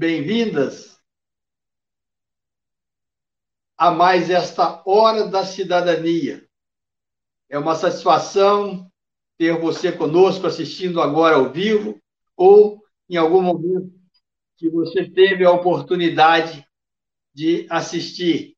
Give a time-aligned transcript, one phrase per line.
[0.00, 0.98] bem-vindas
[3.76, 6.48] a mais esta Hora da Cidadania.
[7.50, 8.90] É uma satisfação
[9.36, 12.00] ter você conosco assistindo agora ao vivo
[12.34, 13.92] ou em algum momento
[14.56, 16.66] que você teve a oportunidade
[17.34, 18.56] de assistir.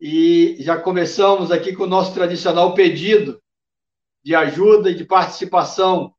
[0.00, 3.42] E já começamos aqui com o nosso tradicional pedido
[4.24, 6.14] de ajuda e de participação.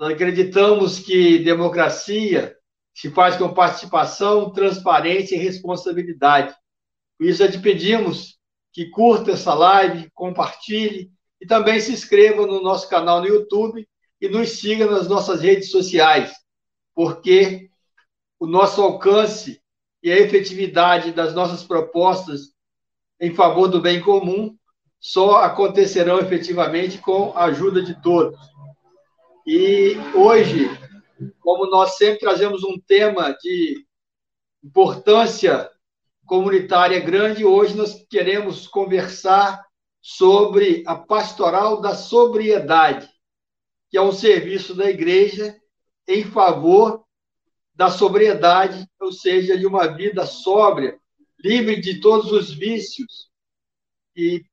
[0.00, 2.59] Nós acreditamos que democracia
[3.00, 6.54] se faz com participação, transparência e responsabilidade.
[7.16, 8.38] Por isso, já te pedimos
[8.74, 11.10] que curta essa live, compartilhe
[11.40, 13.88] e também se inscreva no nosso canal no YouTube
[14.20, 16.30] e nos siga nas nossas redes sociais,
[16.94, 17.70] porque
[18.38, 19.62] o nosso alcance
[20.02, 22.52] e a efetividade das nossas propostas
[23.18, 24.54] em favor do bem comum
[24.98, 28.38] só acontecerão efetivamente com a ajuda de todos.
[29.46, 30.68] E hoje,
[31.38, 33.84] como nós sempre trazemos um tema de
[34.62, 35.70] importância
[36.26, 39.64] comunitária grande, hoje nós queremos conversar
[40.00, 43.08] sobre a pastoral da sobriedade,
[43.90, 45.56] que é um serviço da igreja
[46.06, 47.04] em favor
[47.74, 50.98] da sobriedade, ou seja, de uma vida sóbria,
[51.38, 53.30] livre de todos os vícios
[54.14, 54.44] e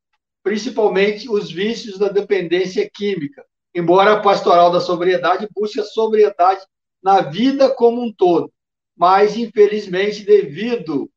[0.41, 3.45] principalmente os vícios da dependência química.
[3.77, 6.61] Embora a pastoral da sobriedade busque a sobriedade
[6.99, 8.51] na vida como um todo,
[8.95, 11.07] mas infelizmente devido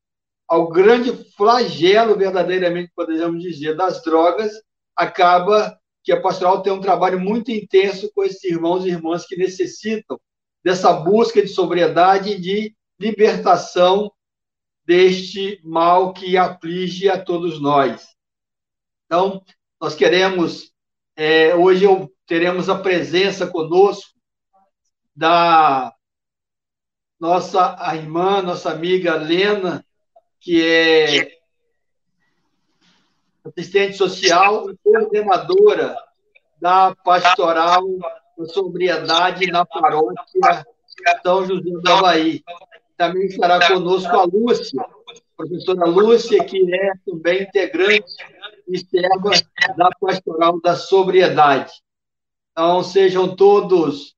[0.47, 4.53] ao grande flagelo verdadeiramente podemos dizer das drogas,
[4.95, 9.39] acaba que a pastoral tem um trabalho muito intenso com esses irmãos e irmãs que
[9.39, 10.21] necessitam
[10.63, 14.13] dessa busca de sobriedade e de libertação
[14.85, 18.07] deste mal que aflige a todos nós.
[19.07, 19.43] Então,
[19.81, 20.70] nós queremos,
[21.23, 24.09] é, hoje eu, teremos a presença conosco
[25.15, 25.93] da
[27.21, 29.85] nossa irmã, nossa amiga Lena,
[30.41, 31.31] que é
[33.45, 35.95] assistente social e coordenadora
[36.59, 37.85] da pastoral
[38.39, 40.65] da sobriedade na paróquia
[41.23, 42.43] São José do Havaí.
[42.97, 44.83] Também estará conosco a Lúcia,
[45.37, 48.17] professora Lúcia, que é também integrante
[48.73, 49.31] e serva
[49.77, 51.73] da pastoral da sobriedade.
[52.53, 54.15] Então, sejam todos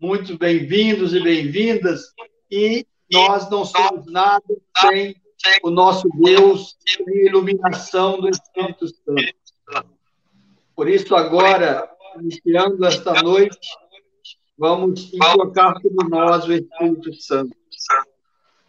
[0.00, 2.12] muito bem-vindos e bem-vindas,
[2.50, 4.44] e nós não somos nada
[4.80, 5.16] sem
[5.62, 6.76] o nosso Deus
[7.08, 9.92] e iluminação do Espírito Santo.
[10.74, 11.90] Por isso, agora,
[12.20, 13.58] iniciando esta noite,
[14.56, 17.56] vamos invocar sobre nós o Espírito Santo.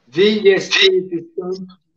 [0.07, 1.77] Vinde, Espírito Santo,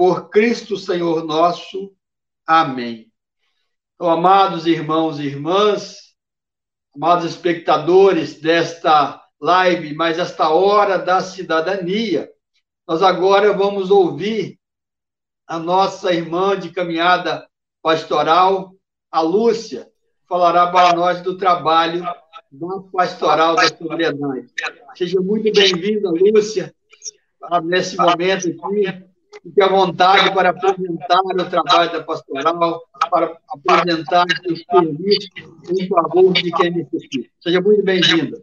[0.00, 1.92] Por Cristo Senhor nosso.
[2.46, 3.12] Amém.
[3.94, 6.14] Então, amados irmãos e irmãs,
[6.96, 12.30] amados espectadores desta live, mas esta hora da cidadania,
[12.88, 14.58] nós agora vamos ouvir
[15.46, 17.46] a nossa irmã de caminhada
[17.82, 18.74] pastoral,
[19.10, 19.86] a Lúcia,
[20.26, 22.02] falará para nós do trabalho
[22.50, 24.48] da pastoral da sobriedade.
[24.96, 26.74] Seja muito bem-vinda, Lúcia,
[27.62, 29.09] nesse momento aqui.
[29.42, 35.30] Fique à vontade para apresentar o trabalho da pastoral, para apresentar os serviços
[35.70, 37.30] em favor de quem necessita.
[37.40, 38.42] Seja muito bem-vinda.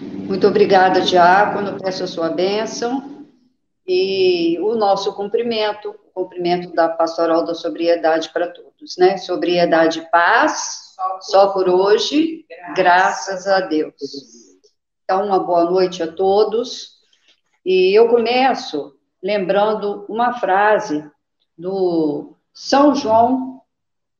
[0.00, 1.78] Muito obrigada, Diácono.
[1.78, 3.26] Peço a sua bênção
[3.86, 9.16] e o nosso cumprimento, o cumprimento da pastoral da sobriedade para todos, né?
[9.16, 13.94] Sobriedade e paz, só por hoje, graças a Deus.
[15.04, 16.98] Então, uma boa noite a todos.
[17.64, 21.04] E eu começo lembrando uma frase
[21.56, 23.62] do São João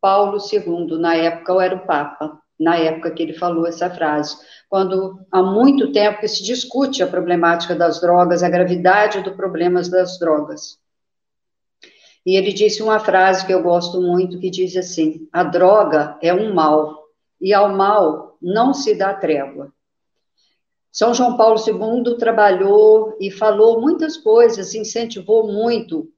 [0.01, 4.37] Paulo II, na época eu era o Papa, na época que ele falou essa frase
[4.69, 9.81] quando há muito tempo que se discute a problemática das drogas, a gravidade do problema
[9.83, 10.79] das drogas.
[12.25, 16.35] E ele disse uma frase que eu gosto muito, que diz assim: a droga é
[16.35, 17.05] um mal,
[17.41, 19.73] e ao mal não se dá trégua.
[20.99, 26.11] São João Paulo II trabalhou e falou muitas coisas, incentivou muito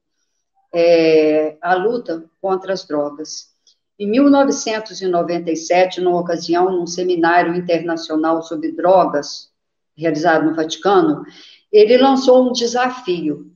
[0.73, 3.51] é, a luta contra as drogas.
[3.99, 9.51] Em 1997, numa ocasião, num seminário internacional sobre drogas,
[9.95, 11.23] realizado no Vaticano,
[11.71, 13.51] ele lançou um desafio.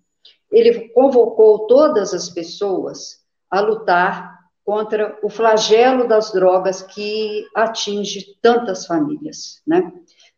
[0.51, 8.85] ele convocou todas as pessoas a lutar contra o flagelo das drogas que atinge tantas
[8.85, 9.91] famílias, né?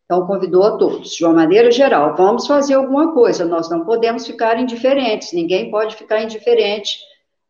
[0.07, 4.25] Então, convidou a todos, de uma maneira geral, vamos fazer alguma coisa, nós não podemos
[4.25, 6.97] ficar indiferentes, ninguém pode ficar indiferente,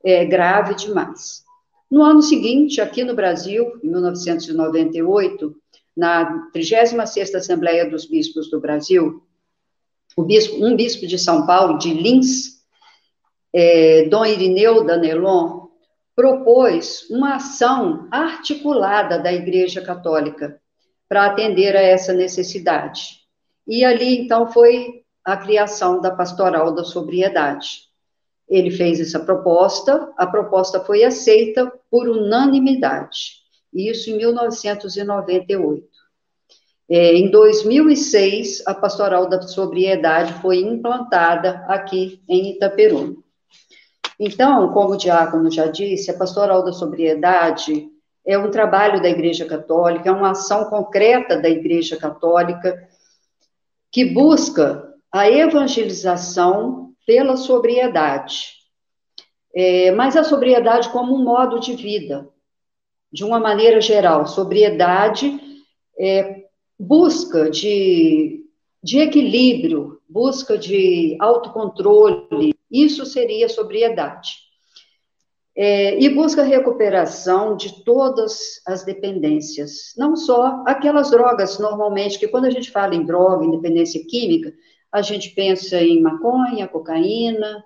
[0.04, 1.44] é grave demais.
[1.90, 5.56] No ano seguinte, aqui no Brasil, em 1998,
[5.96, 9.22] na 36ª Assembleia dos Bispos do Brasil,
[10.26, 12.58] bispo, um bispo de São Paulo, de Lins,
[13.54, 15.68] é, Dom Irineu Danelon,
[16.16, 20.60] propôs uma ação articulada da Igreja Católica
[21.08, 23.20] para atender a essa necessidade.
[23.68, 27.88] E ali, então, foi a criação da Pastoral da Sobriedade.
[28.48, 33.42] Ele fez essa proposta, a proposta foi aceita por unanimidade,
[33.74, 35.86] isso em 1998.
[36.90, 43.18] É, em 2006, a Pastoral da Sobriedade foi implantada aqui em Itaperuna.
[44.18, 47.90] Então, como o diácono já disse, a Pastoral da Sobriedade
[48.28, 52.90] é um trabalho da Igreja Católica, é uma ação concreta da Igreja Católica
[53.90, 58.58] que busca a evangelização pela sobriedade.
[59.56, 62.28] É, mas a sobriedade como um modo de vida,
[63.10, 64.28] de uma maneira geral.
[64.28, 65.40] Sobriedade
[65.98, 66.44] é
[66.78, 68.46] busca de,
[68.84, 74.47] de equilíbrio, busca de autocontrole, isso seria sobriedade
[75.60, 82.46] é, e busca recuperação de todas as dependências, não só aquelas drogas, normalmente, que quando
[82.46, 84.54] a gente fala em droga, em dependência química,
[84.92, 87.64] a gente pensa em maconha, cocaína,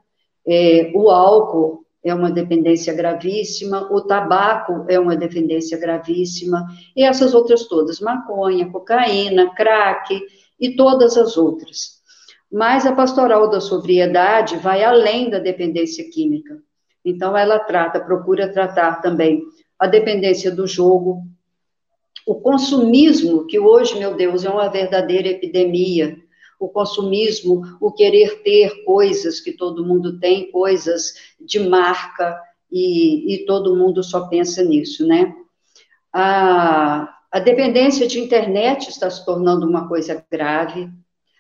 [0.48, 6.66] é, o álcool é uma dependência gravíssima, o tabaco é uma dependência gravíssima,
[6.96, 10.18] e essas outras todas, maconha, cocaína, crack
[10.58, 12.00] e todas as outras.
[12.50, 16.58] Mas a pastoral da sobriedade vai além da dependência química
[17.04, 19.44] então, ela trata, procura tratar também
[19.78, 21.24] a dependência do jogo,
[22.28, 26.18] o consumismo, que hoje, meu Deus, é uma verdadeira epidemia.
[26.60, 32.40] O consumismo, o querer ter coisas que todo mundo tem, coisas de marca,
[32.72, 35.36] e, e todo mundo só pensa nisso, né?
[36.14, 40.90] A, a dependência de internet está se tornando uma coisa grave,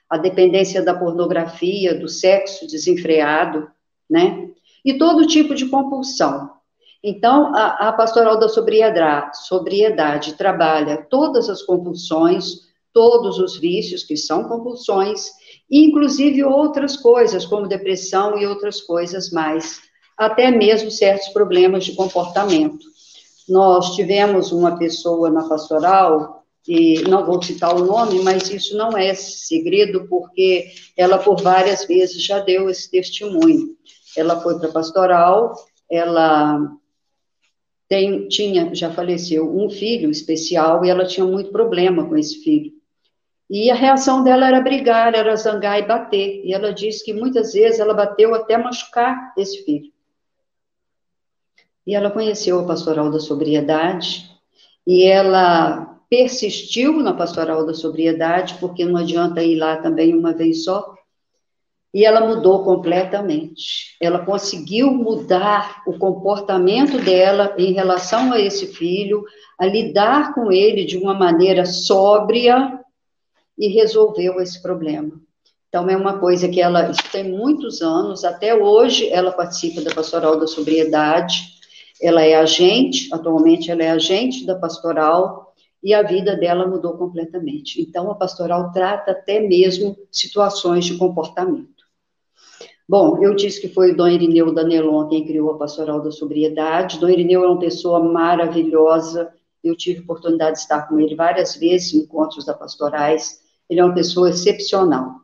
[0.10, 3.70] a dependência da pornografia, do sexo desenfreado,
[4.10, 4.50] né?
[4.84, 6.50] E todo tipo de compulsão.
[7.04, 14.16] Então, a, a pastoral da sobriedade, sobriedade trabalha todas as compulsões, todos os vícios que
[14.16, 15.30] são compulsões,
[15.70, 19.80] inclusive outras coisas, como depressão e outras coisas mais,
[20.18, 22.86] até mesmo certos problemas de comportamento.
[23.50, 28.96] Nós tivemos uma pessoa na pastoral, e não vou citar o nome, mas isso não
[28.96, 33.76] é segredo, porque ela por várias vezes já deu esse testemunho
[34.16, 35.54] ela foi para pastoral,
[35.90, 36.60] ela
[37.88, 42.72] tem, tinha, já faleceu, um filho especial e ela tinha muito problema com esse filho.
[43.50, 46.42] E a reação dela era brigar, era zangar e bater.
[46.46, 49.92] E ela disse que muitas vezes ela bateu até machucar esse filho.
[51.86, 54.32] E ela conheceu a pastoral da sobriedade
[54.88, 60.64] e ela persistiu na pastoral da sobriedade, porque não adianta ir lá também uma vez
[60.64, 60.91] só
[61.94, 63.98] e ela mudou completamente.
[64.00, 69.24] Ela conseguiu mudar o comportamento dela em relação a esse filho,
[69.60, 72.80] a lidar com ele de uma maneira sóbria
[73.58, 75.12] e resolveu esse problema.
[75.68, 80.38] Então, é uma coisa que ela, tem muitos anos, até hoje ela participa da Pastoral
[80.38, 81.46] da Sobriedade,
[82.02, 87.82] ela é agente, atualmente ela é agente da Pastoral, e a vida dela mudou completamente.
[87.82, 91.81] Então, a Pastoral trata até mesmo situações de comportamento.
[92.88, 97.00] Bom, eu disse que foi Dom Irineu Danelon quem criou a Pastoral da Sobriedade.
[97.00, 99.32] Dom Irineu é uma pessoa maravilhosa.
[99.64, 103.40] Eu tive oportunidade de estar com ele várias vezes em encontros da pastorais.
[103.70, 105.22] Ele é uma pessoa excepcional.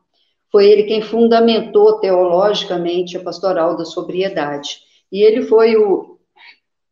[0.52, 4.80] Foi ele quem fundamentou teologicamente a Pastoral da Sobriedade.
[5.12, 6.18] E ele foi o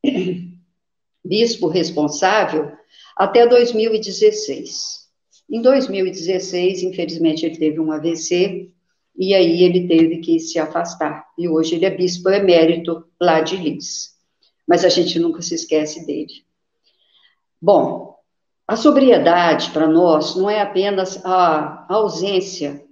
[1.23, 2.71] bispo responsável
[3.15, 5.05] até 2016.
[5.49, 8.71] Em 2016, infelizmente, ele teve um AVC
[9.17, 11.25] e aí ele teve que se afastar.
[11.37, 14.15] E hoje ele é bispo emérito lá de Lins.
[14.67, 16.43] Mas a gente nunca se esquece dele.
[17.61, 18.15] Bom,
[18.67, 22.83] a sobriedade para nós não é apenas a ausência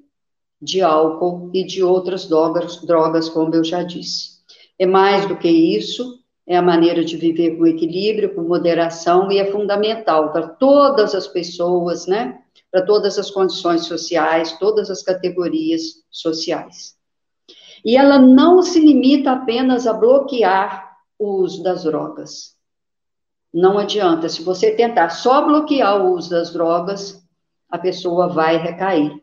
[0.62, 4.34] de álcool e de outras drogas, drogas, como eu já disse.
[4.80, 9.39] É mais do que isso, é a maneira de viver com equilíbrio, com moderação, e
[9.39, 12.42] é fundamental para todas as pessoas, né?
[12.74, 16.96] Para todas as condições sociais, todas as categorias sociais.
[17.86, 22.58] E ela não se limita apenas a bloquear o uso das drogas.
[23.53, 27.24] Não adianta, se você tentar só bloquear o uso das drogas,
[27.70, 29.22] a pessoa vai recair.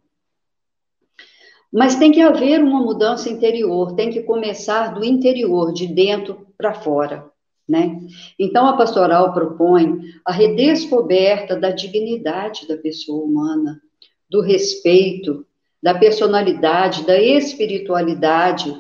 [1.73, 6.73] Mas tem que haver uma mudança interior, tem que começar do interior, de dentro para
[6.73, 7.29] fora.
[7.71, 8.01] Né?
[8.37, 13.81] Então, a pastoral propõe a redescoberta da dignidade da pessoa humana,
[14.29, 15.47] do respeito,
[15.81, 18.77] da personalidade, da espiritualidade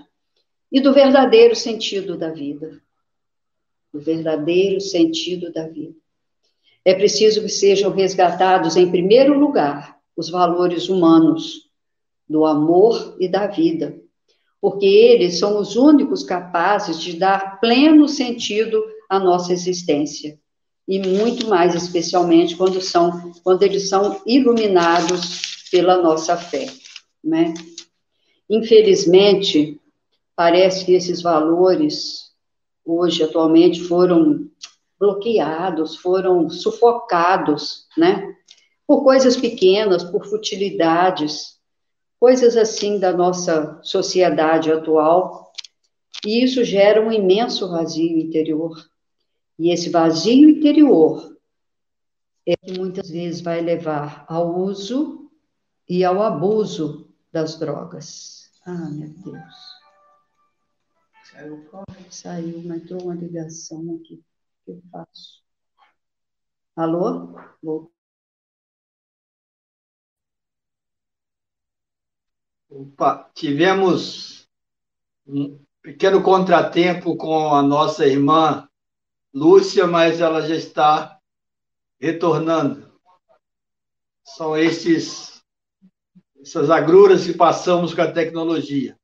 [0.72, 2.82] e do verdadeiro sentido da vida.
[3.92, 5.94] Do verdadeiro sentido da vida.
[6.84, 11.70] É preciso que sejam resgatados, em primeiro lugar, os valores humanos,
[12.28, 13.96] do amor e da vida,
[14.60, 20.38] porque eles são os únicos capazes de dar pleno sentido à nossa existência.
[20.86, 26.66] E muito mais especialmente quando são quando eles são iluminados pela nossa fé,
[27.22, 27.54] né?
[28.48, 29.80] Infelizmente,
[30.34, 32.30] parece que esses valores
[32.84, 34.50] hoje atualmente foram
[34.98, 38.34] bloqueados, foram sufocados, né?
[38.86, 41.59] Por coisas pequenas, por futilidades,
[42.20, 45.50] coisas assim da nossa sociedade atual,
[46.24, 48.76] e isso gera um imenso vazio interior.
[49.58, 51.34] E esse vazio interior
[52.46, 55.30] é que muitas vezes vai levar ao uso
[55.88, 58.50] e ao abuso das drogas.
[58.66, 59.80] Ah, meu Deus.
[61.24, 61.66] Saiu,
[62.10, 64.14] Saiu, mas entrou uma ligação aqui.
[64.14, 65.42] O que eu faço?
[66.76, 67.34] Alô?
[67.62, 67.99] Voltou.
[72.72, 74.48] Opa, tivemos
[75.26, 78.68] um pequeno contratempo com a nossa irmã
[79.34, 81.18] Lúcia, mas ela já está
[82.00, 82.88] retornando.
[84.22, 85.42] São esses,
[86.40, 88.96] essas agruras que passamos com a tecnologia.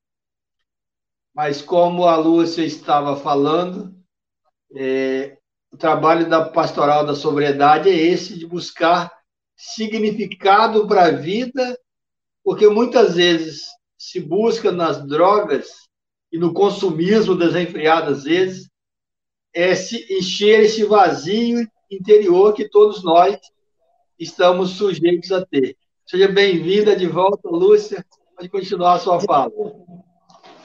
[1.35, 3.93] Mas como a Lúcia estava falando,
[4.77, 5.39] é,
[5.73, 9.13] o trabalho da pastoral da sobriedade é esse de buscar
[9.57, 11.77] significado para a vida
[12.47, 13.65] porque muitas vezes
[13.99, 15.69] se busca nas drogas
[16.31, 18.71] e no consumismo desenfreado, às vezes,
[19.53, 23.37] é se encher esse vazio interior que todos nós
[24.17, 25.77] estamos sujeitos a ter.
[26.07, 28.07] Seja bem-vinda de volta, Lúcia.
[28.37, 29.51] Pode continuar a sua fala.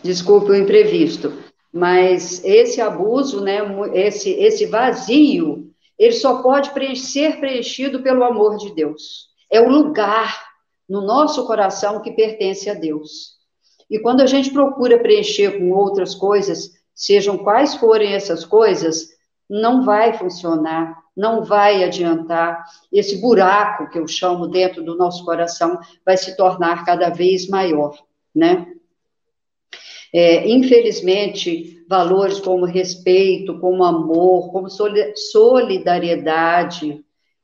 [0.04, 1.34] Desculpe o imprevisto,
[1.74, 3.58] mas esse abuso, né,
[3.96, 9.32] esse, esse vazio, ele só pode ser preenchido pelo amor de Deus.
[9.50, 10.51] É o lugar
[10.92, 13.38] no nosso coração que pertence a Deus.
[13.90, 19.08] E quando a gente procura preencher com outras coisas, sejam quais forem essas coisas,
[19.50, 22.66] não vai funcionar, não vai adiantar.
[22.92, 27.98] Esse buraco que eu chamo dentro do nosso coração vai se tornar cada vez maior,
[28.36, 28.68] né?
[30.14, 34.68] É, infelizmente, valores como respeito, como amor, como
[35.16, 37.02] solidariedade,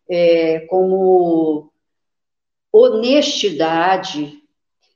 [0.10, 1.72] é, como
[2.78, 4.42] honestidade,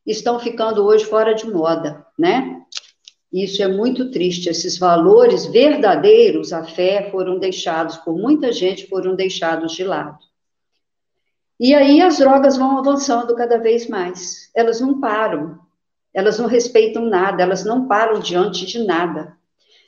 [0.06, 2.62] estão ficando hoje fora de moda, né?
[3.32, 4.50] Isso é muito triste.
[4.50, 10.20] Esses valores verdadeiros, a fé, foram deixados por muita gente, foram deixados de lado.
[11.60, 14.50] E aí as drogas vão avançando cada vez mais.
[14.54, 15.60] Elas não param.
[16.14, 19.38] Elas não respeitam nada, elas não param diante de nada.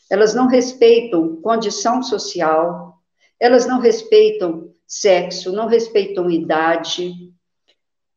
[0.10, 2.98] Elas não respeitam condição social,
[3.40, 7.34] elas não respeitam sexo, não respeitam idade,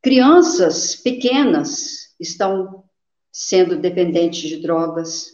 [0.06, 2.84] Crianças pequenas estão
[3.32, 5.32] sendo dependentes de drogas,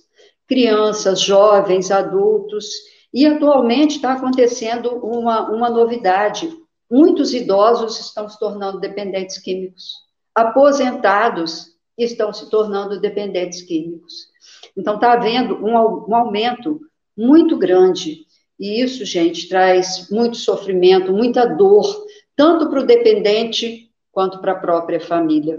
[0.48, 2.70] crianças, jovens, adultos,
[3.12, 6.50] e atualmente está acontecendo uma, uma novidade:
[6.90, 9.92] muitos idosos estão se tornando dependentes químicos,
[10.34, 11.66] aposentados
[11.98, 14.28] estão se tornando dependentes químicos.
[14.74, 15.74] Então, está havendo um,
[16.08, 16.80] um aumento
[17.14, 18.20] muito grande,
[18.58, 24.58] e isso, gente, traz muito sofrimento, muita dor, tanto para o dependente quanto para a
[24.58, 25.58] própria família.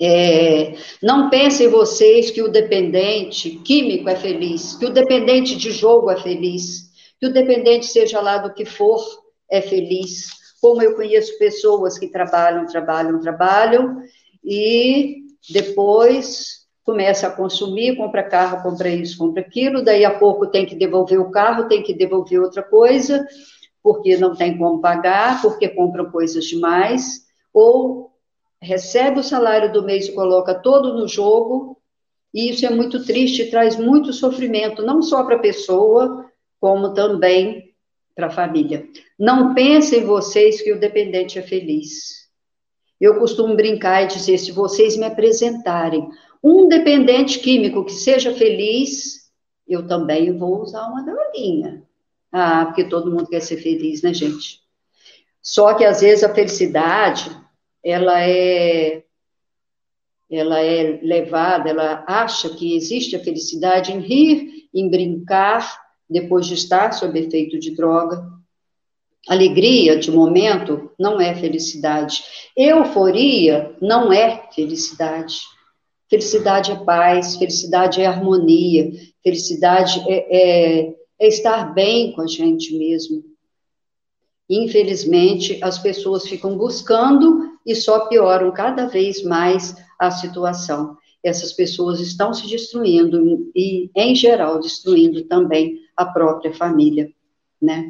[0.00, 6.10] É, não pensem vocês que o dependente químico é feliz, que o dependente de jogo
[6.10, 6.88] é feliz,
[7.18, 9.04] que o dependente, seja lá do que for,
[9.50, 10.30] é feliz.
[10.62, 14.02] Como eu conheço pessoas que trabalham, trabalham, trabalham
[14.42, 15.18] e
[15.50, 20.74] depois começa a consumir, compra carro, compra isso, compra aquilo, daí a pouco tem que
[20.74, 23.26] devolver o carro, tem que devolver outra coisa,
[23.82, 28.12] porque não tem como pagar, porque compram coisas demais ou
[28.60, 31.76] recebe o salário do mês e coloca todo no jogo,
[32.32, 36.30] e isso é muito triste, traz muito sofrimento, não só para a pessoa,
[36.60, 37.74] como também
[38.14, 38.86] para a família.
[39.18, 42.28] Não pensem vocês que o dependente é feliz.
[43.00, 46.08] Eu costumo brincar e dizer: se vocês me apresentarem
[46.42, 49.30] Um dependente químico que seja feliz,
[49.68, 51.82] eu também vou usar uma droguinha.
[52.32, 54.60] Ah, porque todo mundo quer ser feliz, né, gente?
[55.42, 57.30] Só que às vezes a felicidade,
[57.82, 59.02] ela é
[60.30, 65.76] ela é levada, ela acha que existe a felicidade em rir, em brincar,
[66.08, 68.24] depois de estar sob efeito de droga.
[69.28, 72.22] Alegria de momento não é felicidade.
[72.56, 75.40] Euforia não é felicidade.
[76.08, 78.90] Felicidade é paz, felicidade é harmonia,
[79.22, 83.22] felicidade é, é, é estar bem com a gente mesmo.
[84.50, 90.98] Infelizmente, as pessoas ficam buscando e só pioram cada vez mais a situação.
[91.22, 97.12] Essas pessoas estão se destruindo e, em geral, destruindo também a própria família,
[97.62, 97.88] né?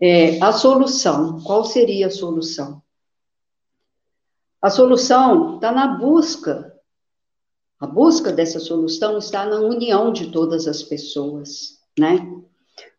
[0.00, 2.82] É, a solução, qual seria a solução?
[4.62, 6.74] A solução está na busca
[7.84, 12.26] a busca dessa solução está na união de todas as pessoas, né?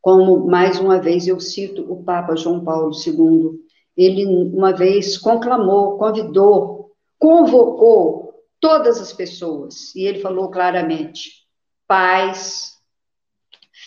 [0.06, 3.60] Como, mais uma vez, eu cito o Papa João Paulo II.
[3.98, 11.48] Ele, uma vez, conclamou, convidou, convocou todas as pessoas, e ele falou claramente:
[11.88, 12.74] pais,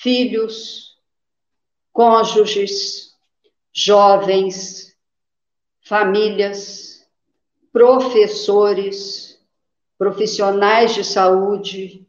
[0.03, 0.99] filhos,
[1.93, 3.13] cônjuges,
[3.73, 4.97] jovens,
[5.83, 7.07] famílias,
[7.73, 9.41] professores,
[9.97, 12.05] profissionais de saúde,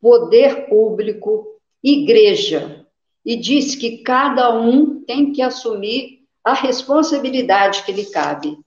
[0.00, 2.79] poder público, igreja,
[3.24, 8.58] e diz que cada um tem que assumir a responsabilidade que lhe cabe.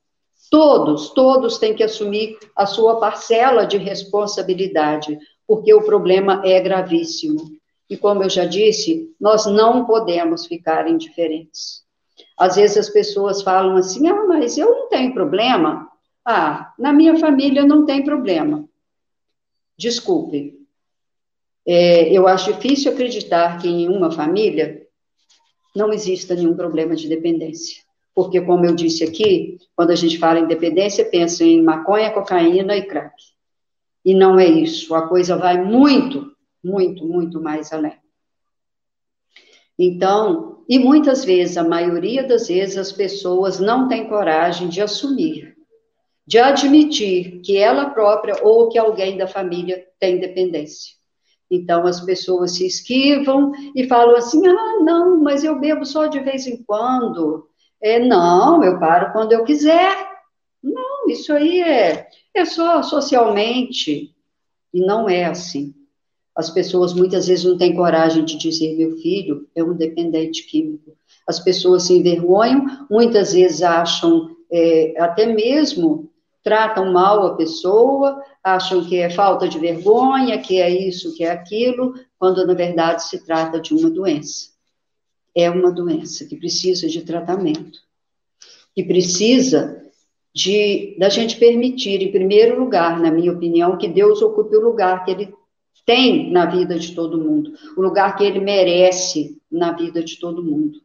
[0.49, 5.17] Todos, todos têm que assumir a sua parcela de responsabilidade,
[5.47, 7.57] porque o problema é gravíssimo.
[7.89, 11.83] E como eu já disse, nós não podemos ficar indiferentes.
[12.37, 15.89] Às vezes as pessoas falam assim: ah, mas eu não tenho problema.
[16.25, 18.67] Ah, na minha família não tem problema.
[19.77, 20.62] Desculpe.
[21.65, 24.81] É, eu acho difícil acreditar que em uma família
[25.75, 27.81] não exista nenhum problema de dependência.
[28.13, 32.75] Porque, como eu disse aqui, quando a gente fala em dependência, pensa em maconha, cocaína
[32.75, 33.15] e crack.
[34.05, 34.93] E não é isso.
[34.93, 36.31] A coisa vai muito,
[36.63, 37.97] muito, muito mais além.
[39.79, 45.53] Então, e muitas vezes, a maioria das vezes, as pessoas não têm coragem de assumir
[46.25, 50.93] de admitir que ela própria ou que alguém da família tem dependência.
[51.49, 56.19] Então, as pessoas se esquivam e falam assim: ah, não, mas eu bebo só de
[56.19, 57.47] vez em quando.
[57.81, 59.95] É, não, eu paro quando eu quiser.
[60.63, 64.15] Não, isso aí é, é só socialmente.
[64.73, 65.73] E não é assim.
[66.35, 70.97] As pessoas muitas vezes não têm coragem de dizer: meu filho é um dependente químico.
[71.27, 76.11] As pessoas se envergonham, muitas vezes acham é, até mesmo
[76.43, 81.31] tratam mal a pessoa, acham que é falta de vergonha, que é isso, que é
[81.31, 84.51] aquilo, quando na verdade se trata de uma doença.
[85.33, 87.79] É uma doença que precisa de tratamento,
[88.75, 89.81] que precisa
[90.35, 95.05] de da gente permitir, em primeiro lugar, na minha opinião, que Deus ocupe o lugar
[95.05, 95.33] que Ele
[95.85, 100.43] tem na vida de todo mundo, o lugar que Ele merece na vida de todo
[100.43, 100.79] mundo.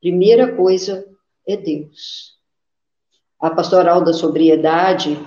[0.00, 1.06] Primeira coisa
[1.46, 2.41] é Deus.
[3.42, 5.18] A pastoral da sobriedade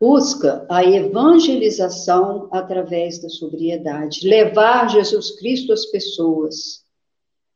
[0.00, 6.82] busca a evangelização através da sobriedade, levar Jesus Cristo às pessoas.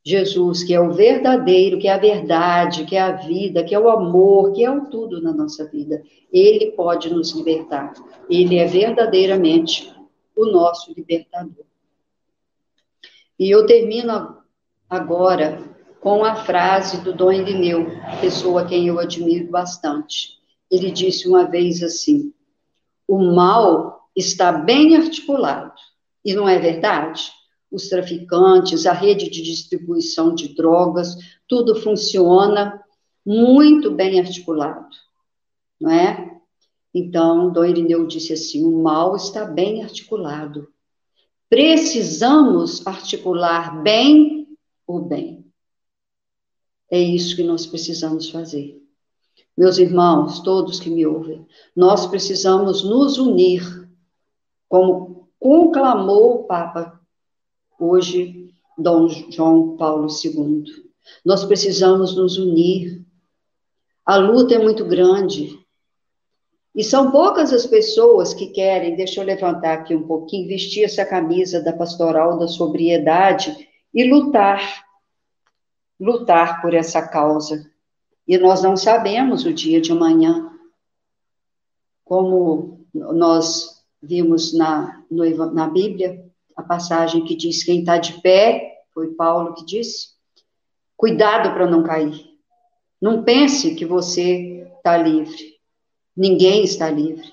[0.05, 3.79] Jesus, que é o verdadeiro, que é a verdade, que é a vida, que é
[3.81, 6.01] o amor, que é o tudo na nossa vida.
[6.33, 7.93] Ele pode nos libertar.
[8.31, 9.93] Ele é verdadeiramente
[10.37, 11.65] o nosso libertador.
[13.37, 14.37] E eu termino
[14.89, 15.76] agora
[16.07, 17.89] com a frase do Dom Irineu,
[18.21, 20.39] pessoa a quem eu admiro bastante.
[20.71, 22.33] Ele disse uma vez assim:
[23.09, 25.73] o mal está bem articulado.
[26.25, 27.29] E não é verdade?
[27.73, 31.17] Os traficantes, a rede de distribuição de drogas,
[31.49, 32.81] tudo funciona
[33.27, 34.87] muito bem articulado,
[35.81, 36.39] não é?
[36.95, 40.69] Então, Dom Irineu disse assim: o mal está bem articulado.
[41.51, 45.46] Precisamos articular bem o bem.
[46.91, 48.81] É isso que nós precisamos fazer.
[49.57, 53.89] Meus irmãos, todos que me ouvem, nós precisamos nos unir,
[54.69, 57.01] como conclamou o Papa
[57.79, 60.65] hoje, Dom João Paulo II.
[61.25, 63.05] Nós precisamos nos unir.
[64.05, 65.59] A luta é muito grande.
[66.75, 71.07] E são poucas as pessoas que querem, deixa eu levantar aqui um pouquinho, vestir essa
[71.07, 74.86] camisa da pastoral da sobriedade e lutar
[75.99, 77.71] lutar por essa causa.
[78.27, 80.51] E nós não sabemos o dia de amanhã.
[82.05, 86.25] Como nós vimos na, no, na Bíblia
[86.57, 90.09] a passagem que diz: quem está de pé, foi Paulo que disse,
[90.97, 92.37] cuidado para não cair.
[93.01, 95.57] Não pense que você está livre.
[96.17, 97.31] Ninguém está livre.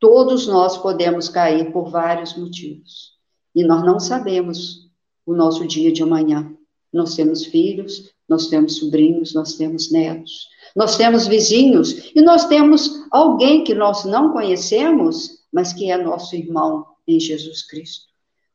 [0.00, 3.12] Todos nós podemos cair por vários motivos.
[3.54, 4.90] E nós não sabemos
[5.26, 6.56] o nosso dia de amanhã.
[6.92, 13.06] Nós temos filhos, nós temos sobrinhos, nós temos netos, nós temos vizinhos e nós temos
[13.10, 18.06] alguém que nós não conhecemos, mas que é nosso irmão em Jesus Cristo.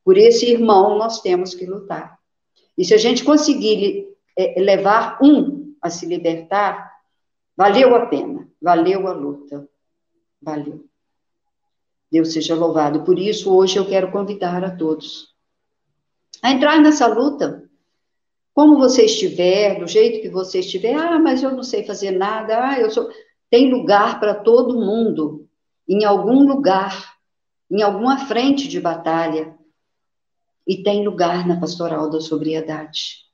[0.04, 2.17] Por esse irmão nós temos que lutar.
[2.78, 6.91] E se a gente conseguir é, levar um a se libertar,
[7.56, 9.67] valeu a pena, valeu a luta,
[10.41, 10.86] valeu.
[12.12, 13.04] Deus seja louvado.
[13.04, 15.36] Por isso, hoje eu quero convidar a todos
[16.41, 17.66] a entrar nessa luta.
[18.58, 22.70] Como você estiver, do jeito que você estiver, ah, mas eu não sei fazer nada,
[22.70, 23.08] ah, eu sou.
[23.52, 25.48] Tem lugar para todo mundo,
[25.88, 27.17] em algum lugar,
[27.70, 29.56] em alguma frente de batalha.
[30.65, 33.28] E tem lugar na pastoral da sobriedade.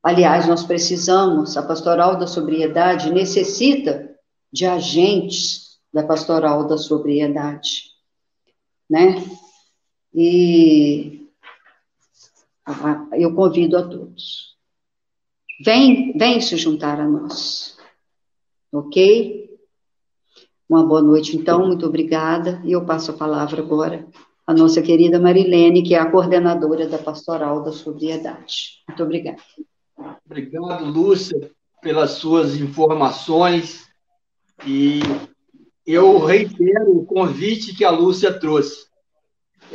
[0.00, 4.16] Aliás, nós precisamos, a pastoral da sobriedade necessita
[4.52, 7.90] de agentes da pastoral da sobriedade,
[8.88, 9.16] né?
[10.14, 11.23] E
[13.12, 14.54] eu convido a todos.
[15.64, 17.76] Vem, vem se juntar a nós.
[18.72, 19.44] Ok?
[20.68, 22.60] Uma boa noite, então, muito obrigada.
[22.64, 24.06] E eu passo a palavra agora
[24.46, 28.82] à nossa querida Marilene, que é a coordenadora da Pastoral da Sobriedade.
[28.88, 29.42] Muito obrigada.
[30.26, 31.50] Obrigado, Lúcia,
[31.80, 33.86] pelas suas informações.
[34.66, 35.00] E
[35.86, 38.86] eu reitero o convite que a Lúcia trouxe.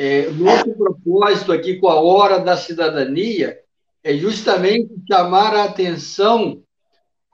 [0.01, 3.59] É, nosso propósito aqui com a Hora da Cidadania
[4.01, 6.63] é justamente chamar a atenção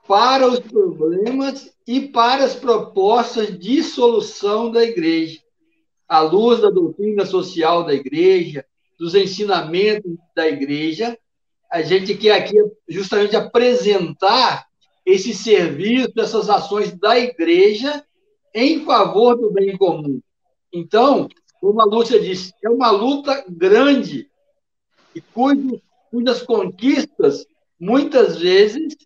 [0.08, 5.38] para os problemas e para as propostas de solução da igreja,
[6.08, 8.66] à luz da doutrina social da igreja,
[8.98, 11.16] dos ensinamentos da igreja.
[11.70, 12.56] A gente quer aqui
[12.88, 14.66] justamente apresentar
[15.04, 18.04] esse serviço, essas ações da igreja
[18.52, 20.20] em favor do bem comum.
[20.72, 21.28] Então,
[21.66, 24.30] como a Lúcia disse, é uma luta grande
[25.12, 27.44] e cujo, cujas conquistas,
[27.76, 28.96] muitas vezes,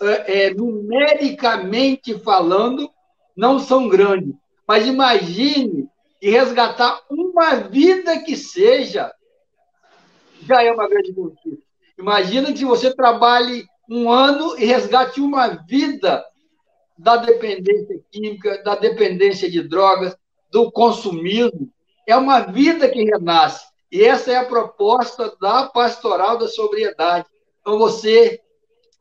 [0.00, 2.88] é, é, numericamente falando,
[3.36, 4.32] não são grandes.
[4.68, 5.88] Mas imagine
[6.20, 9.12] que resgatar uma vida que seja,
[10.46, 11.66] já é uma grande conquista.
[11.98, 16.24] Imagina que você trabalhe um ano e resgate uma vida
[16.96, 20.16] da dependência química, da dependência de drogas,
[20.52, 21.68] do consumismo.
[22.10, 23.64] É uma vida que renasce.
[23.92, 27.24] E essa é a proposta da pastoral da sobriedade.
[27.60, 28.40] Então, você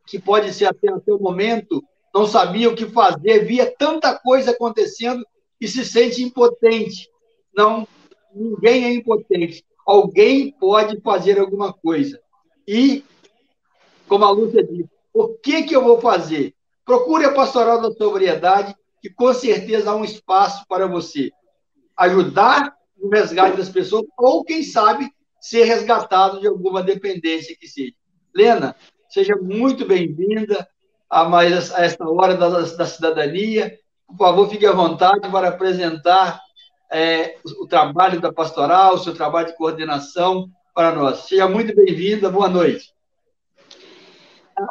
[0.06, 4.52] que pode ser até o seu momento não sabia o que fazer, via tanta coisa
[4.52, 5.26] acontecendo
[5.60, 7.10] e se sente impotente.
[7.52, 7.88] Não,
[8.32, 9.66] ninguém é impotente.
[9.88, 12.22] Alguém pode fazer alguma coisa.
[12.68, 13.04] E,
[14.08, 16.54] como a Lúcia disse, o que, que eu vou fazer?
[16.86, 21.32] Procure a pastoral da sobriedade, que com certeza há um espaço para você
[21.98, 25.10] ajudar no resgate das pessoas, ou, quem sabe,
[25.40, 27.94] ser resgatado de alguma dependência que seja.
[28.36, 28.76] Lena,
[29.10, 30.68] seja muito bem-vinda
[31.10, 33.78] a mais a esta hora da, da, cidadania.
[34.08, 36.40] Por favor, fique à vontade para apresentar
[36.92, 41.20] é, o, o, trabalho da pastoral, o seu trabalho de coordenação para nós.
[41.28, 42.94] Seja muito bem-vinda, boa noite.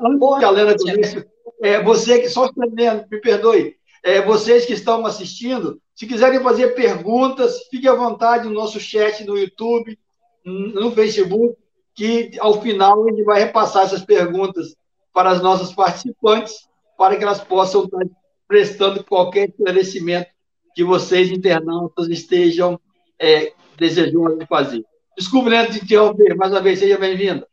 [0.02, 1.26] Antes que a Lena comece,
[1.62, 7.66] é, você que só me perdoe, é, vocês que estão assistindo, se quiserem fazer perguntas,
[7.68, 9.98] fique à vontade no nosso chat no YouTube,
[10.44, 11.56] no Facebook,
[11.92, 14.76] que ao final gente vai repassar essas perguntas
[15.12, 18.06] para as nossas participantes, para que elas possam estar
[18.46, 20.30] prestando qualquer esclarecimento
[20.72, 22.78] que vocês, internautas, estejam
[23.18, 24.84] é, desejando fazer.
[25.18, 27.44] Desculpe, Leandro, de interromper, mais uma vez, seja bem-vinda.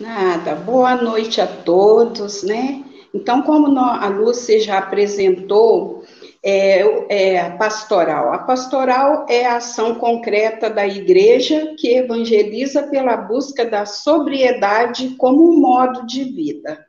[0.00, 2.82] Nada, boa noite a todos, né?
[3.12, 6.06] Então, como a Lúcia já apresentou,
[6.42, 8.32] é, é, a pastoral.
[8.32, 15.50] A pastoral é a ação concreta da igreja que evangeliza pela busca da sobriedade como
[15.50, 16.84] um modo de vida.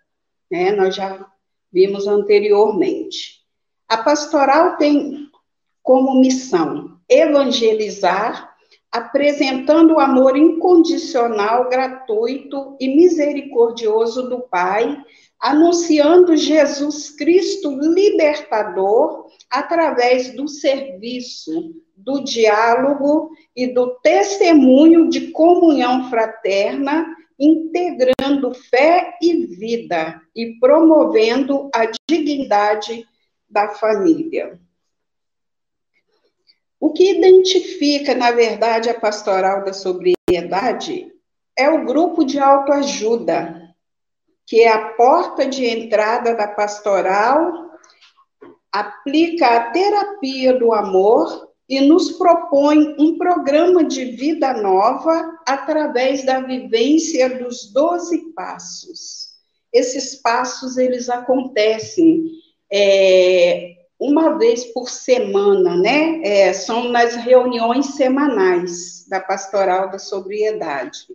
[0.51, 0.71] Né?
[0.71, 1.25] Nós já
[1.71, 3.39] vimos anteriormente.
[3.87, 5.27] A pastoral tem
[5.81, 8.55] como missão evangelizar,
[8.91, 14.95] apresentando o amor incondicional, gratuito e misericordioso do Pai
[15.39, 27.05] anunciando Jesus Cristo libertador através do serviço, do diálogo e do testemunho de comunhão fraterna,
[27.37, 33.05] integrando fé e vida e promovendo a dignidade
[33.49, 34.59] da família.
[36.79, 41.11] O que identifica, na verdade, a pastoral da sobriedade
[41.57, 43.69] é o grupo de autoajuda,
[44.47, 47.68] que é a porta de entrada da pastoral,
[48.71, 56.39] aplica a terapia do amor e nos propõe um programa de vida nova através da
[56.39, 59.29] vivência dos 12 passos.
[59.71, 62.23] Esses passos, eles acontecem
[62.71, 66.21] é, uma vez por semana, né?
[66.23, 71.05] É, são nas reuniões semanais da Pastoral da Sobriedade.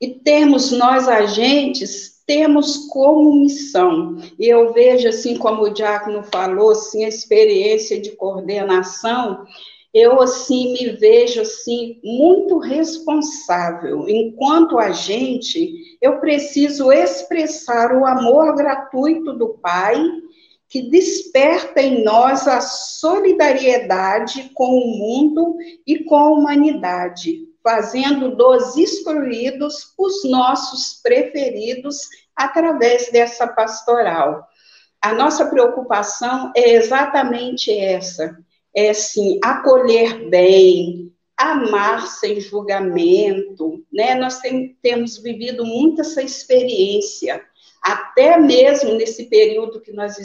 [0.00, 6.70] E temos nós agentes, temos como missão, e eu vejo assim como o Diácono falou,
[6.70, 9.44] assim, a experiência de coordenação,
[9.94, 14.08] eu assim me vejo assim muito responsável.
[14.08, 19.94] Enquanto agente, eu preciso expressar o amor gratuito do Pai
[20.68, 28.76] que desperta em nós a solidariedade com o mundo e com a humanidade, fazendo dos
[28.76, 31.98] excluídos os nossos preferidos
[32.36, 34.46] através dessa pastoral.
[35.00, 38.36] A nossa preocupação é exatamente essa:
[38.76, 44.14] é sim acolher bem, amar sem julgamento, né?
[44.14, 47.42] Nós tem, temos vivido muito essa experiência,
[47.82, 50.18] até mesmo nesse período que nós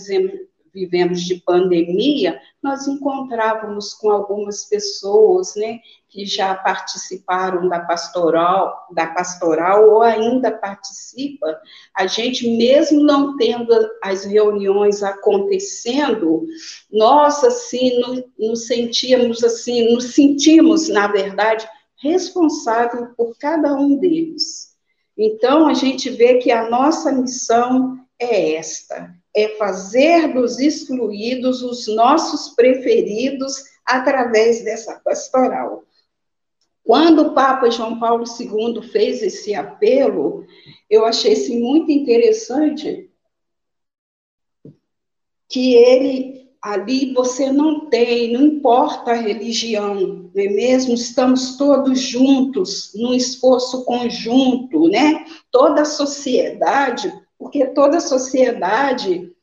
[0.73, 5.79] vivemos, de pandemia, nós encontrávamos com algumas pessoas, né,
[6.09, 11.59] que já participaram da pastoral, da pastoral ou ainda participa,
[11.95, 13.71] a gente mesmo não tendo
[14.03, 16.45] as reuniões acontecendo,
[16.91, 21.67] nós assim nos, nos sentíamos assim, nos sentimos, na verdade,
[22.01, 24.69] responsável por cada um deles.
[25.17, 31.87] Então a gente vê que a nossa missão é esta, é fazer dos excluídos os
[31.87, 35.83] nossos preferidos através dessa pastoral.
[36.83, 40.45] Quando o Papa João Paulo II fez esse apelo,
[40.89, 43.09] eu achei assim, muito interessante
[45.47, 50.93] que ele ali você não tem, não importa a religião, não é mesmo?
[50.93, 55.25] Estamos todos juntos, num esforço conjunto, né?
[55.51, 59.33] Toda a sociedade porque toda a sociedade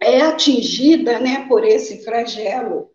[0.00, 2.90] é atingida né, por esse flagelo.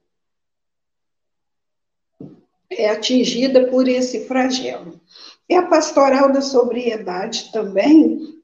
[2.67, 4.99] É atingida por esse flagelo.
[5.47, 8.41] E a pastoral da sobriedade também,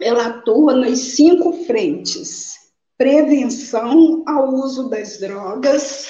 [0.00, 6.08] ela atua nas cinco frentes: prevenção ao uso das drogas,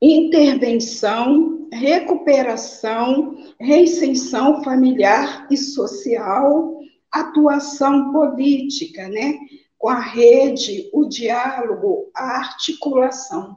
[0.00, 6.79] intervenção, recuperação, reinserção familiar e social,
[7.12, 9.38] atuação política, né?
[9.80, 13.56] com a rede, o diálogo, a articulação.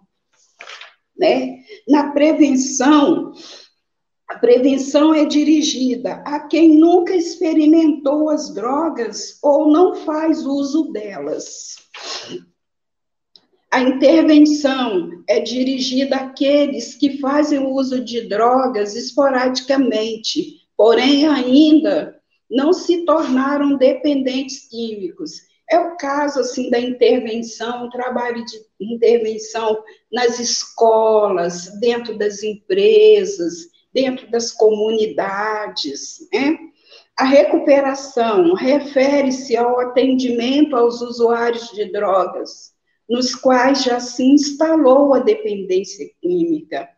[1.18, 1.60] Né?
[1.86, 3.34] Na prevenção,
[4.30, 11.76] a prevenção é dirigida a quem nunca experimentou as drogas ou não faz uso delas.
[13.70, 22.18] A intervenção é dirigida àqueles que fazem uso de drogas esporadicamente, porém ainda
[22.50, 25.42] não se tornaram dependentes químicos.
[25.70, 34.30] É o caso assim da intervenção, trabalho de intervenção nas escolas, dentro das empresas, dentro
[34.30, 36.58] das comunidades, né?
[37.18, 42.74] A recuperação refere-se ao atendimento aos usuários de drogas,
[43.08, 46.90] nos quais já se instalou a dependência química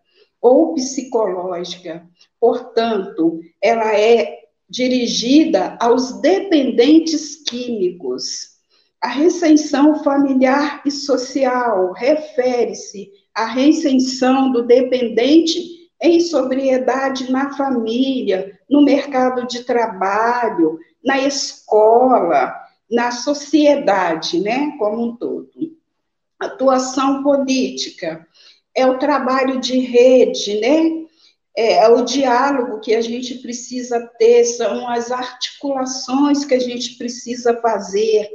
[0.42, 2.08] ou psicológica.
[2.40, 8.56] Portanto, ela é dirigida aos dependentes químicos.
[9.02, 18.84] A recensão familiar e social refere-se à recensão do dependente em sobriedade na família, no
[18.84, 22.54] mercado de trabalho, na escola,
[22.90, 25.50] na sociedade, né, como um todo.
[26.40, 28.28] Atuação política
[28.76, 31.05] é o trabalho de rede, né,
[31.56, 36.98] é, é, o diálogo que a gente precisa ter, são as articulações que a gente
[36.98, 38.30] precisa fazer,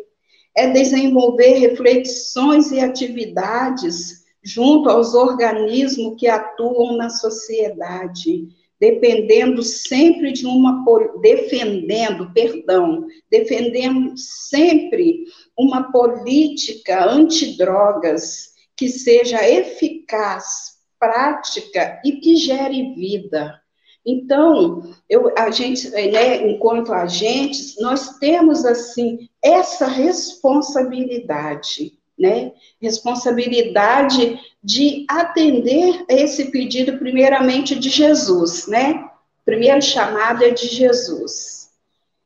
[0.56, 8.48] é desenvolver reflexões e atividades junto aos organismos que atuam na sociedade,
[8.80, 10.82] dependendo sempre de uma
[11.20, 23.60] defendendo, perdão, defendendo sempre uma política antidrogas que seja eficaz prática e que gere vida.
[24.06, 32.52] Então, eu, a gente, né, enquanto agentes, nós temos assim essa responsabilidade, né?
[32.80, 39.08] Responsabilidade de atender esse pedido, primeiramente de Jesus, né?
[39.44, 41.70] Primeiro chamado é de Jesus.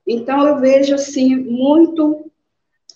[0.06, 2.30] Então, eu vejo, assim, muito,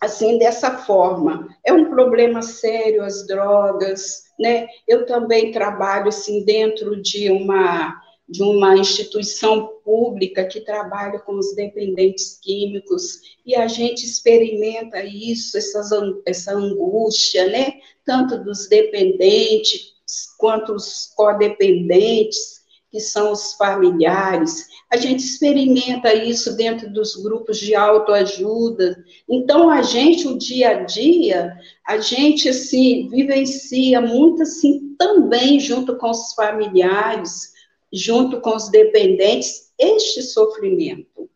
[0.00, 1.48] assim, dessa forma.
[1.64, 4.66] É um problema sério as drogas, né?
[4.86, 11.54] Eu também trabalho, assim, dentro de uma de uma instituição pública que trabalha com os
[11.54, 15.90] dependentes químicos, e a gente experimenta isso, essas,
[16.26, 17.80] essa angústia, né?
[18.04, 19.94] Tanto dos dependentes
[20.36, 22.58] quanto os codependentes,
[22.90, 24.66] que são os familiares.
[24.90, 29.04] A gente experimenta isso dentro dos grupos de autoajuda.
[29.28, 31.52] Então, a gente, o dia a dia,
[31.86, 37.52] a gente, assim, vivencia muito, assim, também junto com os familiares,
[37.92, 41.28] junto com os dependentes, este sofrimento.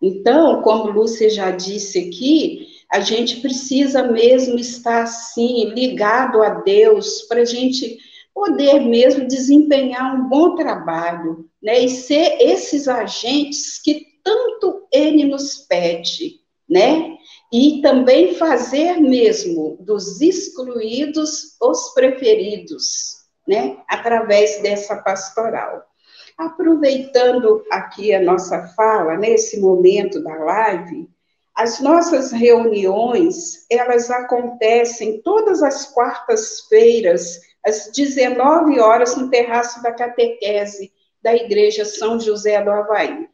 [0.00, 7.22] Então, como Lúcia já disse aqui, a gente precisa mesmo estar assim, ligado a Deus,
[7.22, 7.98] para a gente
[8.34, 11.80] poder mesmo desempenhar um bom trabalho, né?
[11.80, 16.36] E ser esses agentes que tanto Ele nos pede,
[16.70, 17.16] né?
[17.52, 25.84] E também fazer mesmo dos excluídos os preferidos, né, através dessa pastoral.
[26.38, 31.08] Aproveitando aqui a nossa fala, nesse momento da live,
[31.54, 40.92] as nossas reuniões, elas acontecem todas as quartas-feiras, às 19 horas, no terraço da catequese
[41.26, 43.26] da Igreja São José do Havaí.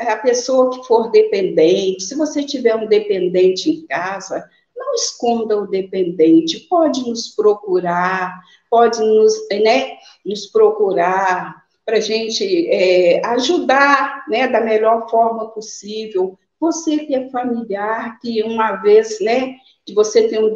[0.00, 4.44] A pessoa que for dependente, se você tiver um dependente em casa,
[4.76, 12.68] não esconda o dependente, pode nos procurar, pode nos, né, nos procurar para a gente
[12.68, 16.36] é, ajudar né, da melhor forma possível.
[16.58, 19.54] Você que é familiar, que uma vez, né,
[19.88, 20.52] que você tem um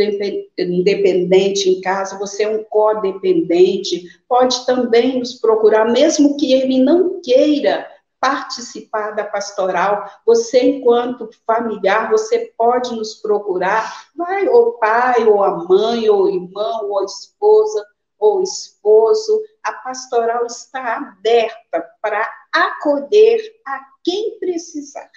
[0.84, 7.18] dependente em casa, você é um codependente, pode também nos procurar, mesmo que ele não
[7.22, 7.88] queira
[8.20, 15.64] participar da pastoral, você, enquanto familiar, você pode nos procurar, vai ou pai, ou a
[15.64, 17.86] mãe, ou irmão, ou esposa,
[18.18, 25.10] ou esposo, a pastoral está aberta para acolher a quem precisar.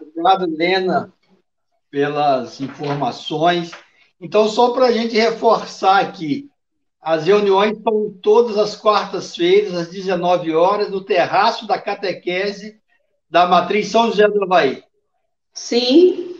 [0.00, 1.12] Obrigado, Helena,
[1.90, 3.72] pelas informações.
[4.20, 6.48] Então, só para a gente reforçar aqui,
[7.00, 12.80] as reuniões são todas as quartas-feiras, às 19 horas, no terraço da catequese
[13.28, 14.84] da Matriz São José do Havaí.
[15.52, 16.36] Sim.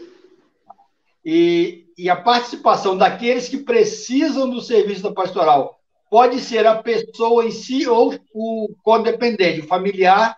[1.24, 5.80] E, e a participação daqueles que precisam do serviço da pastoral
[6.11, 10.37] pode ser a pessoa em si ou o codependente, o familiar.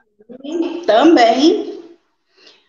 [0.87, 1.74] Também.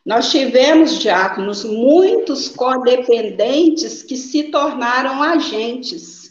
[0.05, 6.25] Nós tivemos, diáconos, muitos codependentes que se tornaram agentes.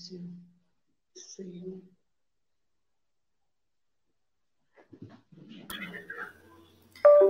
[0.00, 1.82] Sei.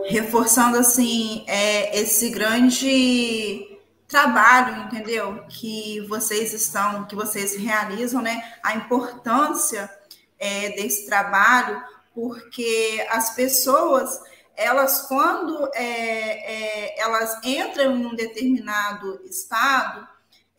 [0.08, 5.44] Reforçando assim é, esse grande trabalho, entendeu?
[5.48, 8.58] Que vocês estão, que vocês realizam, né?
[8.62, 9.90] A importância
[10.38, 11.82] é, desse trabalho,
[12.14, 14.20] porque as pessoas
[14.56, 20.06] elas quando é, é, elas entram em um determinado estado,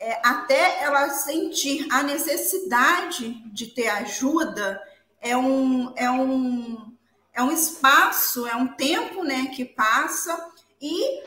[0.02, 4.82] é, até elas sentir a necessidade de ter ajuda,
[5.22, 6.98] é um, é um,
[7.32, 10.36] é um espaço, é um tempo né, que passa
[10.82, 11.22] e,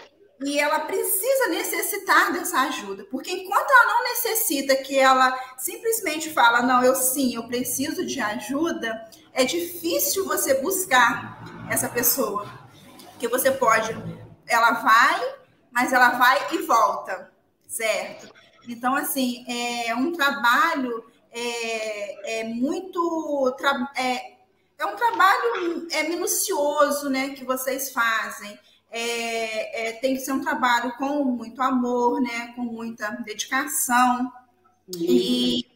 [0.45, 3.05] e ela precisa necessitar dessa ajuda.
[3.13, 8.21] Porque enquanto ela não necessita, que ela simplesmente fala, não, eu sim, eu preciso de
[8.21, 12.45] ajuda, é difícil você buscar essa pessoa
[13.21, 13.97] que você pode,
[14.49, 15.35] ela vai,
[15.71, 17.33] mas ela vai e volta,
[17.69, 18.35] certo?
[18.69, 21.05] Então, assim, é um trabalho
[21.35, 23.55] é, é muito.
[23.97, 24.35] É,
[24.79, 28.59] é um trabalho é minucioso, né, que vocês fazem.
[28.91, 34.33] É, é, tem que ser um trabalho com muito amor, né, com muita dedicação.
[34.97, 35.67] E,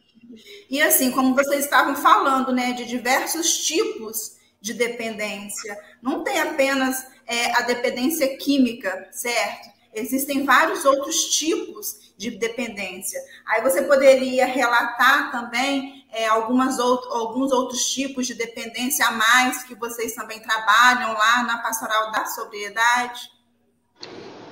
[0.69, 5.77] e assim, como vocês estavam falando, né, de diversos tipos de dependência.
[6.01, 9.69] Não tem apenas é, a dependência química, certo?
[9.93, 13.17] Existem vários outros tipos de dependência.
[13.47, 19.63] Aí você poderia relatar também é, algumas outro, alguns outros tipos de dependência a mais
[19.63, 23.21] que vocês também trabalham lá na pastoral da sobriedade?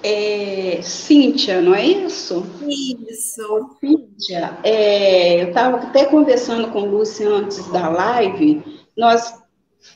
[0.01, 2.45] É, Cíntia, não é isso?
[2.65, 3.76] Isso.
[3.82, 8.63] Cíntia, é, eu estava até conversando com o Lúcia antes da live,
[8.95, 9.43] nós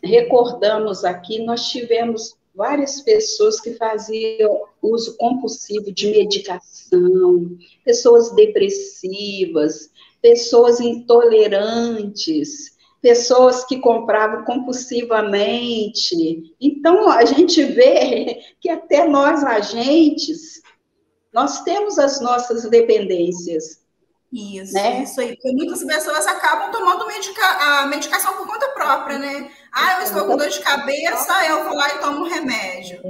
[0.03, 9.89] recordamos aqui, nós tivemos várias pessoas que faziam uso compulsivo de medicação, pessoas depressivas,
[10.21, 16.55] pessoas intolerantes, pessoas que compravam compulsivamente.
[16.59, 20.61] Então, a gente vê que até nós, agentes,
[21.33, 23.80] nós temos as nossas dependências.
[24.31, 25.03] Isso, né?
[25.03, 25.35] isso aí.
[25.35, 29.51] Porque muitas pessoas acabam tomando medica a medicação por conta própria, né?
[29.71, 33.01] Ah, eu estou com dor de cabeça, eu vou lá e tomo um remédio.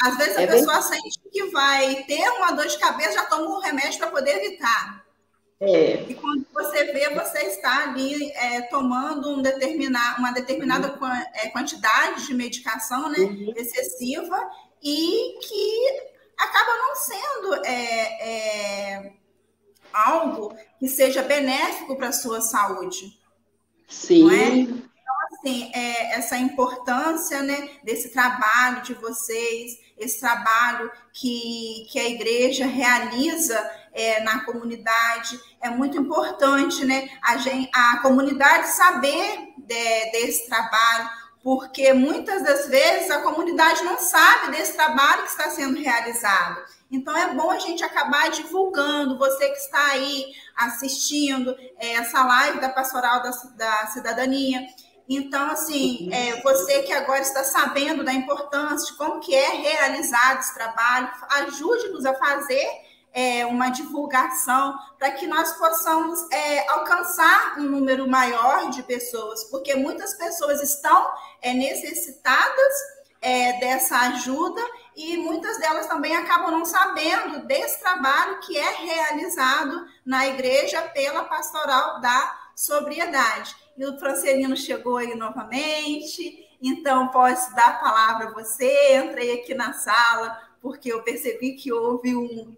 [0.00, 0.82] Às vezes a é pessoa bem...
[0.82, 5.04] sente que vai ter uma dor de cabeça, já toma um remédio para poder evitar.
[5.60, 6.04] É.
[6.08, 11.50] E quando você vê, você está ali é, tomando um determinar, uma determinada uhum.
[11.52, 13.52] Quantidade de medicação né, uhum.
[13.56, 14.48] excessiva
[14.80, 19.12] e que acaba não sendo é, é
[19.92, 23.18] algo que seja benéfico para a sua saúde.
[23.88, 24.30] Sim.
[24.30, 32.08] Então, assim, é, essa importância né, desse trabalho de vocês, esse trabalho que, que a
[32.08, 33.58] igreja realiza
[33.92, 35.38] é, na comunidade.
[35.60, 41.10] É muito importante né, a, gente, a comunidade saber de, desse trabalho,
[41.42, 46.62] porque muitas das vezes a comunidade não sabe desse trabalho que está sendo realizado.
[46.90, 52.60] Então é bom a gente acabar divulgando, você que está aí assistindo é, essa live
[52.60, 54.66] da Pastoral da, da Cidadania.
[55.08, 60.40] Então, assim, é, você que agora está sabendo da importância de como que é realizado
[60.40, 62.66] esse trabalho, ajude-nos a fazer
[63.12, 69.74] é, uma divulgação para que nós possamos é, alcançar um número maior de pessoas, porque
[69.74, 71.10] muitas pessoas estão
[71.40, 72.74] é, necessitadas
[73.28, 74.62] é, dessa ajuda
[74.96, 81.24] e muitas delas também acabam não sabendo desse trabalho que é realizado na igreja pela
[81.24, 83.54] pastoral da sobriedade.
[83.76, 88.96] E o Francelino chegou aí novamente, então posso dar a palavra a você.
[88.96, 92.56] Entrei aqui na sala porque eu percebi que houve um,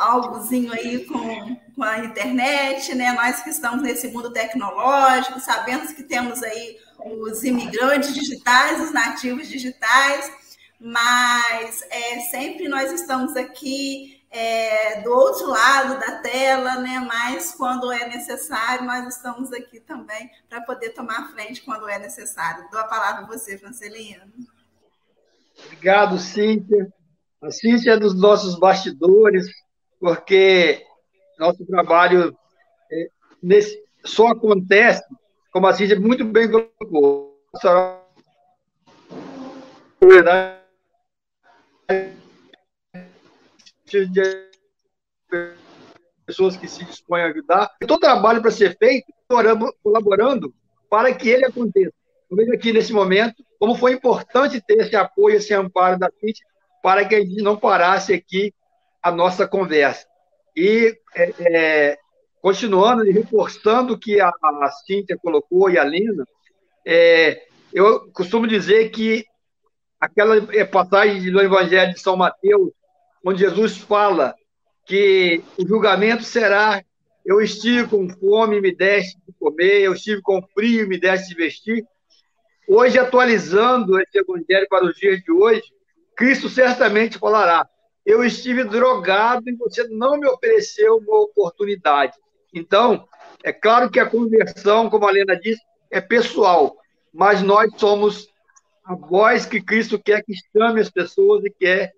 [0.00, 3.12] algozinho aí com, com a internet, né?
[3.12, 9.48] Nós que estamos nesse mundo tecnológico, sabemos que temos aí os imigrantes digitais, os nativos
[9.48, 10.32] digitais,
[10.78, 17.00] mas é, sempre nós estamos aqui é, do outro lado da tela, né?
[17.00, 22.68] Mas quando é necessário, nós estamos aqui também para poder tomar frente quando é necessário.
[22.70, 24.22] Dou a palavra a você, Francelino.
[25.64, 26.92] Obrigado, Cíntia.
[27.42, 29.46] A Cíntia é dos nossos bastidores,
[29.98, 30.84] porque
[31.38, 32.36] nosso trabalho
[32.92, 33.08] é,
[33.42, 35.02] nesse, só acontece,
[35.52, 37.38] como a Cíntia muito bem colocou,
[40.02, 40.60] verdade,
[43.86, 44.50] de
[46.24, 47.70] pessoas que se dispõem a ajudar.
[47.80, 49.12] Todo trabalho para ser feito,
[49.82, 50.54] colaborando
[50.88, 51.92] para que ele aconteça.
[52.30, 56.40] Eu vejo aqui nesse momento como foi importante ter esse apoio, esse amparo da CIT,
[56.82, 58.54] para que a gente não parasse aqui
[59.02, 60.06] a nossa conversa.
[60.56, 61.98] E, é, é,
[62.40, 66.24] continuando e reforçando o que a, a Cíntia colocou e a Lina,
[66.86, 69.24] é, eu costumo dizer que
[70.00, 72.72] aquela é, passagem do Evangelho de São Mateus,
[73.24, 74.34] onde Jesus fala
[74.86, 76.82] que o julgamento será:
[77.24, 81.34] eu estive com fome, me deste de comer, eu estive com frio, me deste de
[81.34, 81.84] vestir.
[82.66, 85.62] Hoje, atualizando esse evangelho para os dias de hoje,
[86.16, 87.68] Cristo certamente falará:
[88.06, 92.14] eu estive drogado e você não me ofereceu uma oportunidade.
[92.52, 93.06] Então,
[93.44, 96.76] é claro que a conversão, como a Lena disse, é pessoal,
[97.12, 98.28] mas nós somos
[98.84, 101.92] a voz que Cristo quer que chame as pessoas e quer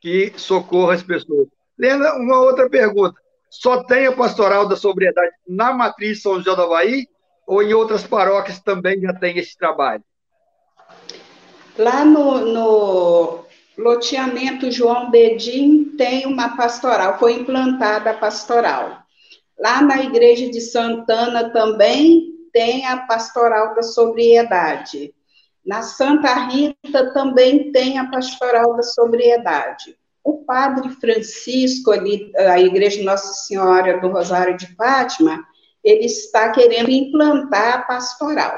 [0.00, 1.48] que socorra as pessoas.
[1.78, 3.20] Lena, uma outra pergunta.
[3.48, 7.06] Só tem a pastoral da sobriedade na matriz São João do Havaí
[7.46, 10.02] ou em outras paróquias também já tem esse trabalho?
[11.76, 13.44] Lá no, no
[13.76, 19.01] loteamento João Bedim tem uma pastoral, foi implantada a pastoral.
[19.62, 25.14] Lá na igreja de Santana também tem a pastoral da sobriedade.
[25.64, 29.96] Na Santa Rita também tem a pastoral da sobriedade.
[30.24, 35.44] O padre Francisco, ali, a igreja Nossa Senhora do Rosário de Fátima,
[35.84, 38.56] ele está querendo implantar a pastoral.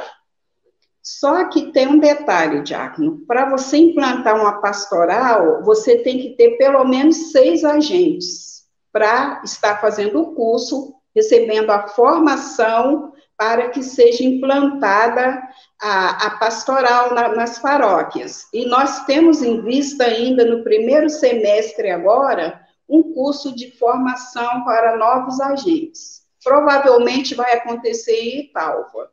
[1.03, 3.27] Só que tem um detalhe, Diácono.
[3.27, 8.55] Para você implantar uma pastoral, você tem que ter pelo menos seis agentes
[8.95, 15.43] para estar fazendo o curso, recebendo a formação para que seja implantada
[15.81, 18.49] a, a pastoral na, nas paróquias.
[18.53, 24.97] E nós temos em vista ainda no primeiro semestre agora um curso de formação para
[24.97, 26.23] novos agentes.
[26.43, 29.11] Provavelmente vai acontecer em Italva.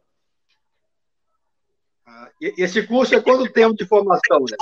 [2.57, 4.39] Esse curso é quanto tempo de formação?
[4.39, 4.57] Né?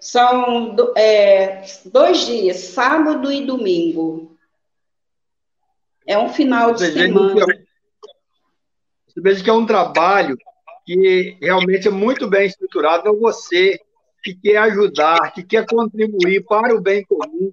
[0.00, 4.31] São é, dois dias, sábado e domingo.
[6.06, 7.46] É um final de você semana.
[9.06, 10.36] você veja que é um trabalho
[10.84, 13.00] que realmente é muito bem estruturado.
[13.00, 13.78] Então, você
[14.22, 17.50] que quer ajudar, que quer contribuir para o bem comum,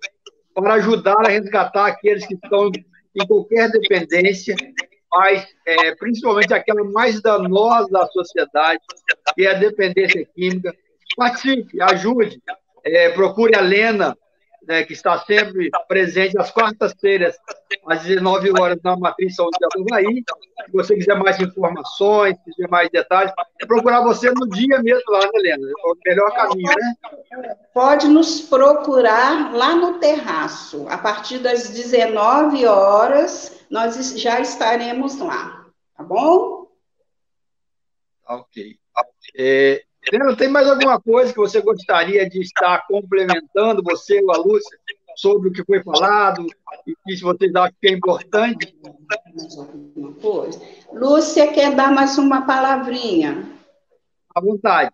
[0.54, 2.70] para ajudar a resgatar aqueles que estão
[3.16, 4.56] em qualquer dependência,
[5.12, 8.80] mas é, principalmente aquela mais danosa da sociedade,
[9.34, 10.76] que é a dependência química.
[11.16, 12.40] Participe, ajude,
[12.84, 14.16] é, procure a Lena,
[14.68, 17.36] né, que está sempre presente às quartas-feiras,
[17.88, 20.24] às 19 horas, na Matriz São José do Havaí.
[20.66, 23.32] Se você quiser mais informações, quiser mais detalhes,
[23.62, 25.68] é procurar você no dia mesmo lá, né, Helena?
[25.68, 27.56] É o melhor caminho, né?
[27.74, 30.88] Pode nos procurar lá no terraço.
[30.90, 36.68] A partir das 19 horas, nós já estaremos lá, tá bom?
[38.28, 38.78] Ok.
[39.38, 44.38] É, Helena, tem mais alguma coisa que você gostaria de estar complementando, você ou a
[44.38, 44.78] Lúcia,
[45.16, 46.48] sobre o que foi falado
[46.88, 48.76] e que vocês acham que é importante?
[50.92, 53.48] Lúcia quer dar mais uma palavrinha.
[54.34, 54.92] À vontade.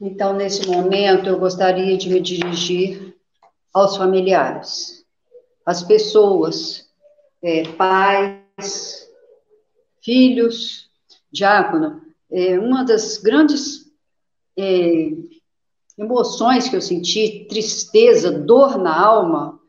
[0.00, 3.16] Então, nesse momento, eu gostaria de me dirigir
[3.72, 5.04] aos familiares,
[5.66, 6.88] às pessoas,
[7.42, 9.07] é, pais,
[10.08, 10.88] filhos,
[11.30, 12.00] diácono,
[12.32, 13.92] é, uma das grandes
[14.56, 15.10] é,
[15.98, 19.60] emoções que eu senti, tristeza, dor na alma,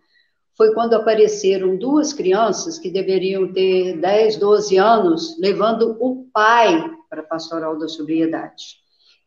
[0.55, 7.19] foi quando apareceram duas crianças que deveriam ter 10, 12 anos, levando o pai para
[7.19, 8.77] a pastoral da sobriedade.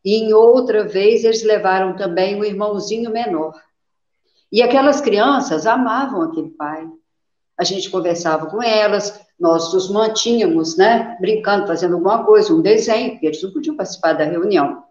[0.03, 3.53] E em outra vez, eles levaram também o irmãozinho menor.
[4.51, 6.87] E aquelas crianças amavam aquele pai.
[7.55, 13.11] A gente conversava com elas, nós os mantínhamos, né, brincando, fazendo alguma coisa, um desenho,
[13.11, 14.85] porque eles não podiam participar da reunião.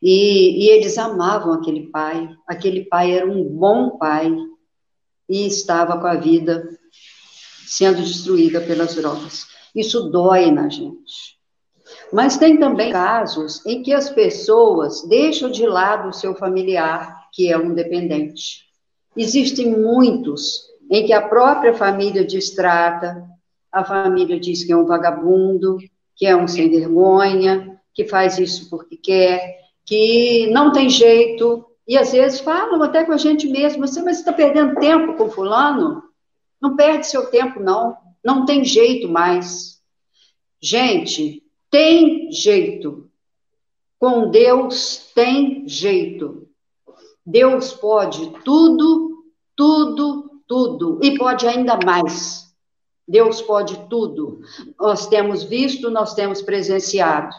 [0.00, 4.34] E, e, eles amavam aquele pai, aquele pai era um bom pai,
[5.28, 6.66] e estava com a vida
[7.66, 9.46] sendo destruída pelas drogas.
[9.74, 11.36] Isso dói na gente.
[12.10, 17.52] Mas tem também casos em que as pessoas deixam de lado o seu familiar, que
[17.52, 18.62] é um dependente.
[19.14, 23.24] Existem muitos em que a própria família distrata,
[23.70, 25.78] a família diz que é um vagabundo,
[26.16, 31.96] que é um sem vergonha, que faz isso porque quer, que não tem jeito, e
[31.96, 35.30] às vezes falam até com a gente mesmo, assim, mas você está perdendo tempo com
[35.30, 36.02] fulano?
[36.60, 37.96] Não perde seu tempo, não.
[38.22, 39.80] Não tem jeito mais.
[40.60, 43.08] Gente, tem jeito.
[43.98, 46.48] Com Deus tem jeito.
[47.24, 49.24] Deus pode tudo,
[49.56, 52.48] tudo, tudo e pode ainda mais.
[53.06, 54.40] Deus pode tudo.
[54.78, 57.34] Nós temos visto, nós temos presenciado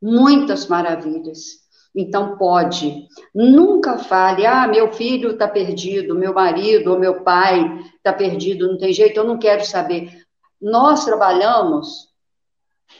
[0.00, 1.60] muitas maravilhas.
[1.94, 3.08] Então pode.
[3.34, 8.78] Nunca fale, ah, meu filho está perdido, meu marido ou meu pai está perdido, não
[8.78, 10.24] tem jeito, eu não quero saber.
[10.60, 12.08] Nós trabalhamos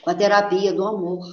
[0.03, 1.25] com a terapia do amor.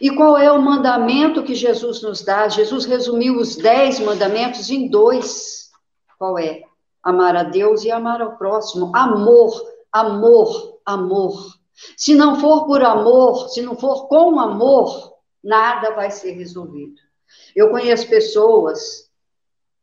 [0.00, 2.48] E qual é o mandamento que Jesus nos dá?
[2.48, 5.59] Jesus resumiu os dez mandamentos em dois.
[6.20, 6.64] Qual é?
[7.02, 8.94] Amar a Deus e amar ao próximo.
[8.94, 9.58] Amor,
[9.90, 11.56] amor, amor.
[11.96, 17.00] Se não for por amor, se não for com amor, nada vai ser resolvido.
[17.56, 19.10] Eu conheço pessoas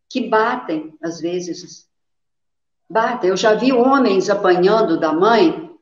[0.07, 1.89] que batem, às vezes.
[2.87, 3.31] Batem.
[3.31, 5.75] Eu já vi homens apanhando da mãe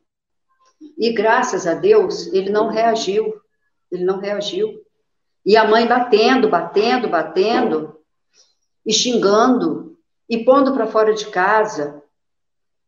[0.97, 3.41] e, graças a Deus, ele não reagiu.
[3.91, 4.81] Ele não reagiu.
[5.45, 7.99] E a mãe batendo, batendo, batendo
[8.85, 9.84] e xingando
[10.29, 12.01] e pondo para fora de casa.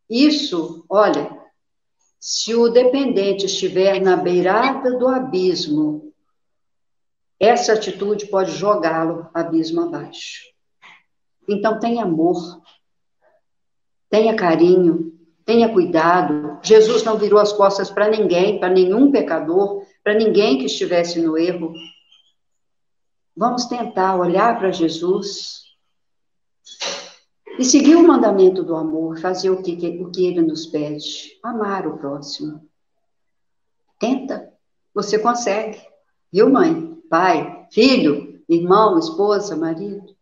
[0.10, 1.38] Isso, olha,
[2.20, 6.14] se o dependente estiver na beirada do abismo,
[7.40, 10.42] essa atitude pode jogá-lo abismo abaixo.
[11.48, 12.62] Então, tenha amor,
[14.10, 15.14] tenha carinho,
[15.46, 16.60] tenha cuidado.
[16.64, 21.38] Jesus não virou as costas para ninguém, para nenhum pecador, para ninguém que estivesse no
[21.38, 21.74] erro.
[23.36, 25.62] Vamos tentar olhar para Jesus
[27.60, 31.88] E seguir o mandamento do amor, fazer o que, o que ele nos pede, amar
[31.88, 32.70] o próximo.
[34.00, 34.54] Tenta,
[34.94, 35.82] você consegue.
[36.32, 36.96] Viu, mãe?
[37.10, 40.16] Pai, filho, irmão, esposa, marido?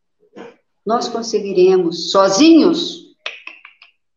[0.86, 3.16] Nós conseguiremos sozinhos?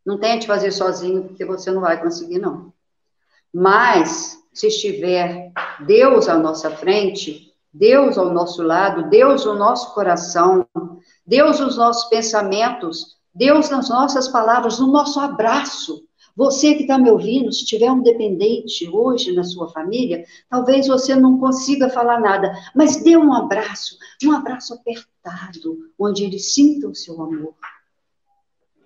[0.07, 2.73] Não tente fazer sozinho, porque você não vai conseguir, não.
[3.53, 5.51] Mas, se estiver
[5.87, 10.67] Deus à nossa frente, Deus ao nosso lado, Deus no nosso coração,
[11.29, 16.03] Deus nos nossos pensamentos, Deus nas nossas palavras, no nosso abraço.
[16.35, 21.15] Você que está me ouvindo, se tiver um dependente hoje na sua família, talvez você
[21.15, 26.95] não consiga falar nada, mas dê um abraço, um abraço apertado, onde ele sinta o
[26.95, 27.55] seu amor.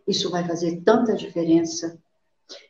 [0.09, 1.97] Isso vai fazer tanta diferença.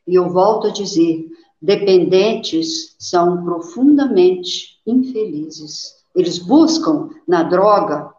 [0.07, 1.25] E eu volto a dizer:
[1.63, 6.05] dependentes são profundamente infelizes.
[6.15, 8.12] Eles buscam na droga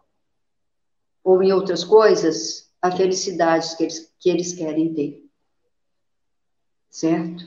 [1.24, 5.24] ou em outras coisas a felicidade que eles, que eles querem ter.
[6.90, 7.42] Certo?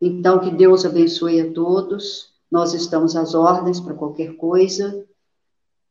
[0.00, 2.32] Então, que Deus abençoe a todos.
[2.50, 5.06] Nós estamos às ordens para qualquer coisa.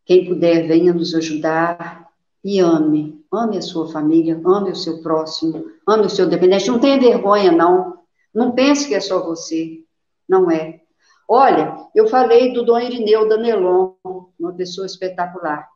[0.06, 2.10] Quem puder, venha nos ajudar
[2.44, 3.24] e ame.
[3.32, 6.68] Ame a sua família, ame o seu próximo, ame o seu dependente.
[6.68, 8.00] Não tenha vergonha, não.
[8.34, 9.84] Não pense que é só você.
[10.28, 10.82] Não é.
[11.28, 13.94] Olha, eu falei do Dom Irineu Danelon,
[14.38, 15.73] uma pessoa espetacular.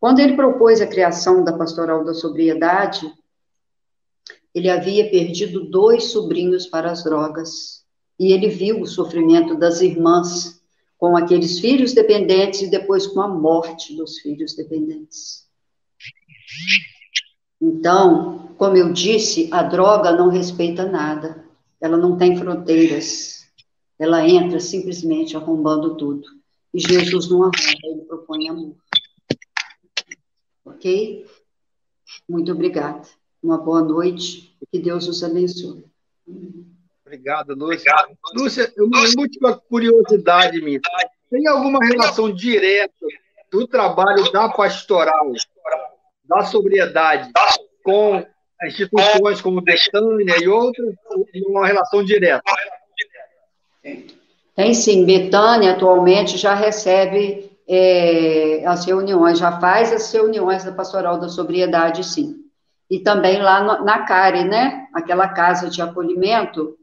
[0.00, 3.12] Quando ele propôs a criação da Pastoral da Sobriedade,
[4.54, 7.84] ele havia perdido dois sobrinhos para as drogas.
[8.18, 10.60] E ele viu o sofrimento das irmãs
[10.96, 15.46] com aqueles filhos dependentes e depois com a morte dos filhos dependentes.
[17.60, 21.44] Então, como eu disse, a droga não respeita nada.
[21.80, 23.46] Ela não tem fronteiras.
[23.98, 26.26] Ela entra simplesmente arrombando tudo.
[26.74, 28.76] E Jesus não arromba, ele propõe amor.
[30.78, 31.26] Ok?
[32.28, 33.02] Muito obrigada.
[33.42, 34.56] Uma boa noite.
[34.70, 35.84] Que Deus os abençoe.
[37.04, 37.92] Obrigado, Lúcia.
[37.92, 40.80] Obrigado, Lúcia, uma última curiosidade minha.
[41.30, 43.06] Tem alguma relação direta
[43.50, 45.32] do trabalho da pastoral,
[46.24, 47.32] da sobriedade,
[47.82, 48.24] com
[48.64, 50.94] instituições como Betânia e outras,
[51.46, 52.42] uma relação direta?
[54.54, 55.04] Tem sim.
[55.04, 62.02] Betânia, atualmente, já recebe é, as reuniões, já faz as reuniões da Pastoral da Sobriedade,
[62.02, 62.36] sim.
[62.90, 64.86] E também lá no, na CARE, né?
[64.94, 66.74] Aquela casa de acolhimento,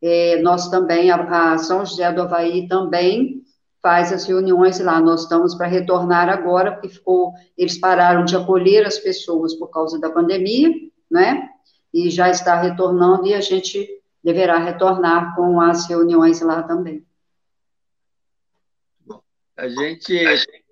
[0.00, 3.42] é, nós também, a, a, São José do Havaí também
[3.82, 5.00] faz as reuniões lá.
[5.00, 9.98] Nós estamos para retornar agora, porque ficou, eles pararam de acolher as pessoas por causa
[9.98, 10.70] da pandemia,
[11.10, 11.48] né?
[11.92, 13.88] E já está retornando e a gente
[14.22, 17.04] deverá retornar com as reuniões lá também.
[19.56, 20.24] A gente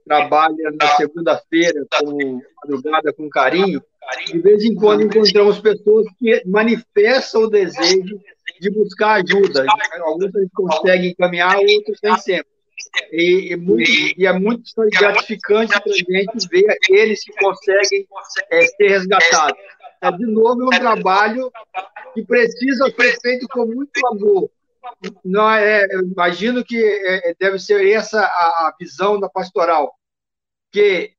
[0.04, 3.82] trabalha na segunda-feira com madrugada com carinho.
[4.26, 8.20] De vez em quando encontramos pessoas que manifestam o desejo
[8.60, 9.64] de buscar ajuda.
[10.00, 12.50] Alguns a gente consegue encaminhar, outros nem sempre.
[13.12, 14.62] E, e, muito, e, é muito
[14.98, 18.06] gratificante para a gente ver aqueles que conseguem
[18.50, 19.60] é, ser resgatados.
[20.02, 21.52] É, de novo, é um trabalho
[22.14, 24.50] que precisa ser feito com muito amor.
[25.24, 29.94] Não é, eu imagino que é, deve ser essa a, a visão da pastoral,
[30.72, 31.12] que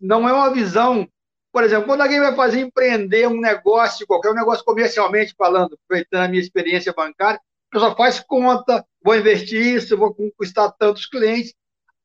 [0.00, 1.08] não é uma visão,
[1.52, 6.24] por exemplo, quando alguém vai fazer empreender um negócio, qualquer um negócio comercialmente falando, aproveitando
[6.24, 7.40] a minha experiência bancária,
[7.70, 11.54] a pessoa faz conta, vou investir isso, vou conquistar tantos clientes.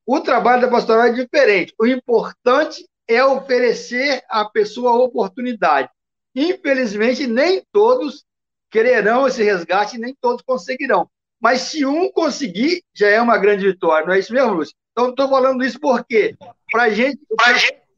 [0.06, 1.74] O trabalho da pastoral é diferente.
[1.78, 5.88] O importante é oferecer à pessoa a oportunidade.
[6.34, 8.24] Infelizmente, nem todos
[8.72, 11.08] quererão esse resgate, nem todos conseguirão.
[11.38, 14.74] Mas se um conseguir, já é uma grande vitória, não é isso mesmo, Lúcio?
[14.92, 16.34] Então, estou falando isso porque,
[16.70, 17.18] para a gente,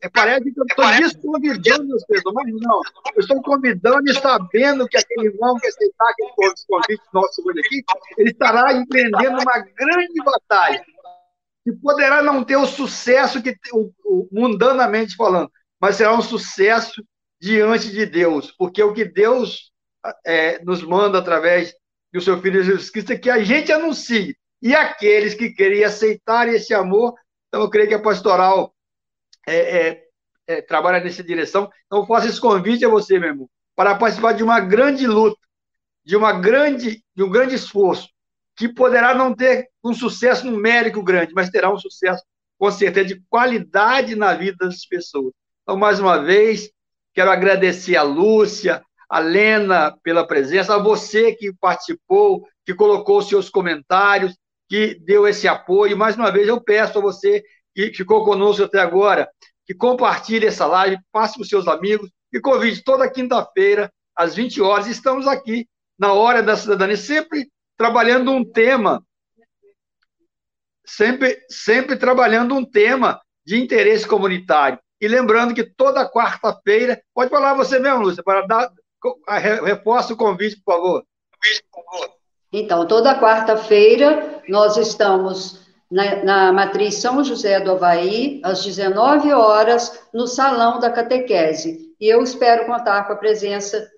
[0.03, 2.81] é, parece que eu estou desconvidando pessoas, mas não,
[3.15, 6.31] eu estou convidando e sabendo que aquele irmão que aceitar aquele
[6.69, 7.85] convite nosso hoje aqui,
[8.19, 10.85] ele estará empreendendo uma grande batalha,
[11.65, 15.51] que poderá não ter o sucesso que o, o, mundanamente falando,
[15.81, 17.03] mas será um sucesso
[17.41, 19.73] diante de Deus, porque o que Deus
[20.25, 21.75] é, nos manda através
[22.13, 24.37] do seu Filho Jesus Cristo que a gente anuncie.
[24.63, 27.15] E aqueles que querem aceitar esse amor,
[27.49, 28.75] então eu creio que a pastoral
[29.47, 30.05] é, é,
[30.47, 31.71] é, trabalha nessa direção.
[31.87, 35.39] Então eu faço esse convite a você, meu irmão, para participar de uma grande luta,
[36.05, 38.09] de uma grande, de um grande esforço,
[38.57, 42.23] que poderá não ter um sucesso numérico grande, mas terá um sucesso
[42.59, 45.33] com certeza de qualidade na vida das pessoas.
[45.63, 46.71] Então, mais uma vez,
[47.15, 53.49] Quero agradecer a Lúcia, a Lena pela presença, a você que participou, que colocou seus
[53.49, 54.37] comentários,
[54.69, 55.97] que deu esse apoio.
[55.97, 57.43] Mais uma vez, eu peço a você
[57.75, 59.29] que ficou conosco até agora,
[59.67, 64.61] que compartilhe essa live, passe para os seus amigos e convide toda quinta-feira, às 20
[64.61, 69.05] horas, estamos aqui na Hora da Cidadania, sempre trabalhando um tema,
[70.85, 74.79] sempre, sempre trabalhando um tema de interesse comunitário.
[75.01, 78.71] E lembrando que toda quarta-feira, pode falar você mesmo, Lúcia, para dar,
[79.29, 81.05] reforça o convite, por favor.
[82.53, 90.01] Então, toda quarta-feira nós estamos na, na, matriz São José do Havaí, às 19 horas,
[90.13, 91.95] no Salão da Catequese.
[92.01, 93.91] E eu espero contar com a presença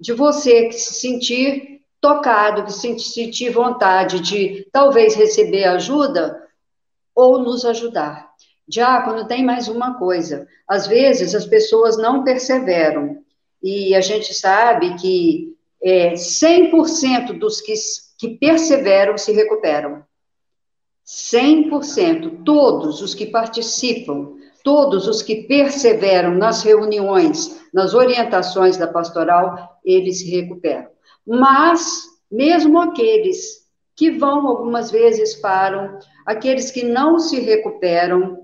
[0.00, 6.42] de você que se sentir tocado, que se sentir vontade de talvez receber ajuda
[7.14, 8.30] ou nos ajudar.
[8.66, 10.48] Diácono, tem mais uma coisa.
[10.66, 13.22] Às vezes as pessoas não perseveram.
[13.62, 17.74] E a gente sabe que é, 100% dos que,
[18.18, 20.02] que perseveram se recuperam.
[21.06, 22.44] 100%.
[22.44, 30.20] Todos os que participam, todos os que perseveram nas reuniões, nas orientações da pastoral, eles
[30.20, 30.88] se recuperam.
[31.26, 33.62] Mas, mesmo aqueles
[33.94, 38.41] que vão algumas vezes param, aqueles que não se recuperam,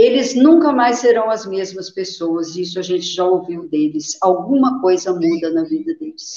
[0.00, 4.16] eles nunca mais serão as mesmas pessoas, isso a gente já ouviu deles.
[4.20, 6.36] Alguma coisa muda na vida deles.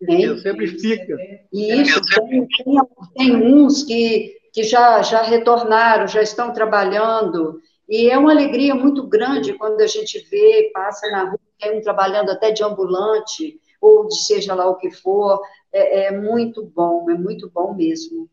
[0.00, 0.36] Né?
[0.38, 1.14] sempre fica.
[1.52, 2.80] E isso, tem, tem,
[3.14, 9.06] tem uns que, que já, já retornaram, já estão trabalhando, e é uma alegria muito
[9.06, 14.08] grande quando a gente vê, passa na rua, tem um trabalhando até de ambulante, ou
[14.08, 15.38] de seja lá o que for,
[15.70, 18.26] é, é muito bom, é muito bom mesmo.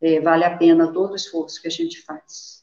[0.00, 2.61] É, vale a pena todo o esforço que a gente faz.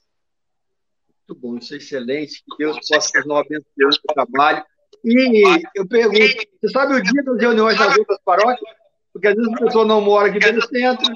[1.30, 2.44] Muito bom, isso é excelente.
[2.44, 4.64] Que Deus possa continuar abençoando o trabalho.
[5.06, 8.72] E eu pergunto, você sabe o dia das reuniões nas outras paróquias?
[9.14, 11.14] Porque às vezes a pessoa não mora aqui dentro do centro.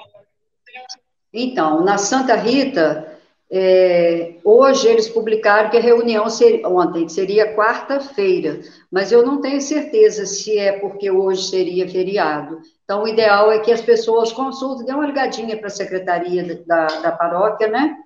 [1.34, 3.18] Então, na Santa Rita,
[3.52, 8.62] é, hoje eles publicaram que a reunião seria, ontem seria quarta-feira,
[8.92, 12.60] mas eu não tenho certeza se é porque hoje seria feriado.
[12.84, 16.86] Então, o ideal é que as pessoas consultem, dê uma ligadinha para a secretaria da,
[16.86, 17.98] da paróquia, né?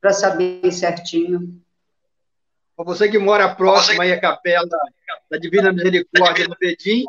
[0.00, 1.60] Para saber certinho.
[2.78, 4.68] Você que mora próximo aí à capela
[5.30, 7.04] da Divina Misericórdia do Pedim,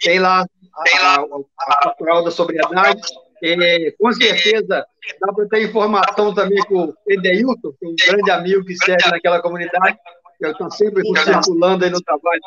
[0.00, 1.24] tem lá a, a,
[1.60, 3.00] a pastoral da sobriedade.
[3.40, 4.84] É, com certeza
[5.20, 9.10] dá para ter informação também com o Edeilton, que é um grande amigo que serve
[9.10, 9.96] naquela comunidade.
[10.40, 12.40] Eu estou sempre circulando aí no trabalho,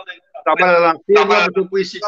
[0.44, 2.00] trabalha lá na feira, eu conheci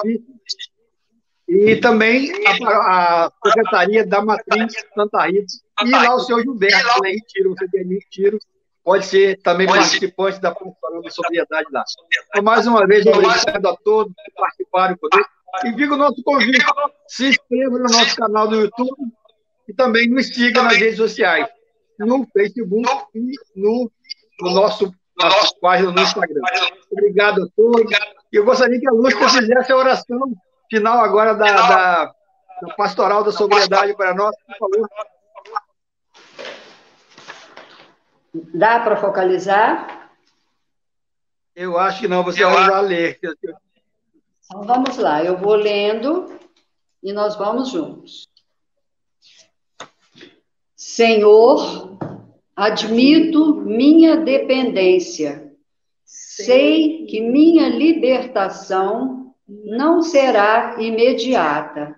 [1.47, 5.53] e também a, a, Secretaria da Matriz Santa Rita.
[5.81, 8.39] E lá o senhor Gilberto, né, Retiro, você tem Retiro,
[8.83, 10.41] pode ser também pode participante ser.
[10.41, 11.83] da Pastoral da Sobriedade lá.
[12.29, 15.31] Então, mais uma vez, obrigado a todos que participaram conosco.
[15.65, 16.65] E fica o nosso convite.
[17.07, 18.95] Se inscreva no nosso canal do YouTube
[19.67, 21.47] e também nos siga nas redes sociais,
[21.99, 23.91] no Facebook e no,
[24.41, 26.41] no nosso nossa página no Instagram.
[26.91, 27.91] Obrigado a todos.
[28.31, 30.33] E eu gostaria que a Lúcia fizesse a oração
[30.69, 32.05] final agora da, da,
[32.61, 34.89] da pastoral da sobriedade para nós, por favor.
[38.33, 40.09] Dá para focalizar?
[41.55, 43.19] Eu acho que não, você vai ler.
[43.21, 46.39] Então vamos lá, eu vou lendo
[47.01, 48.27] e nós vamos juntos.
[50.75, 51.97] Senhor,
[52.55, 55.53] admito minha dependência.
[56.03, 61.95] Sei que minha libertação não será imediata.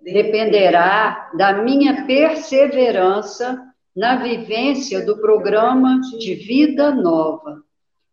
[0.00, 3.62] Dependerá da minha perseverança
[3.96, 7.62] na vivência do programa de vida nova.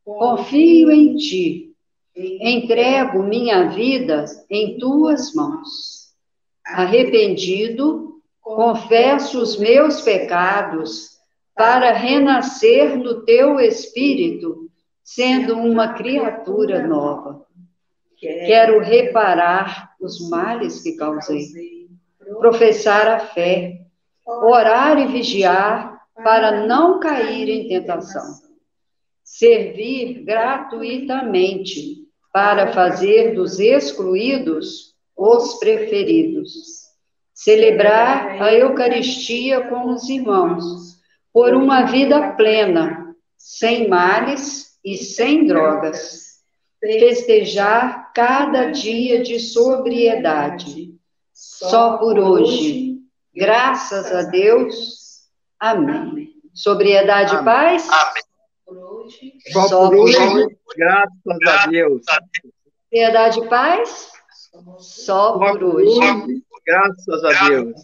[0.05, 1.73] Confio em ti.
[2.15, 6.13] Entrego minha vida em tuas mãos.
[6.65, 11.17] Arrependido, confesso os meus pecados
[11.53, 14.69] para renascer no teu espírito,
[15.03, 17.45] sendo uma criatura nova.
[18.17, 21.89] Quero reparar os males que causei,
[22.39, 23.82] professar a fé,
[24.25, 28.41] orar e vigiar para não cair em tentação,
[29.23, 36.53] servir gratuitamente para fazer dos excluídos os preferidos,
[37.33, 40.99] celebrar a Eucaristia com os irmãos,
[41.31, 46.33] por uma vida plena, sem males e sem drogas
[46.83, 50.93] festejar cada dia de sobriedade.
[51.33, 52.92] Só por hoje.
[53.35, 55.29] Graças a Deus.
[55.59, 56.33] Amém.
[56.53, 57.89] Sobriedade e paz?
[57.89, 58.23] Amém.
[59.51, 60.17] Só, Só por hoje.
[60.17, 60.57] hoje.
[60.77, 62.01] Graças a Deus.
[62.83, 64.11] Sobriedade e paz?
[64.79, 65.99] Só, por hoje.
[65.99, 66.43] hoje.
[66.65, 67.81] Graças a Deus.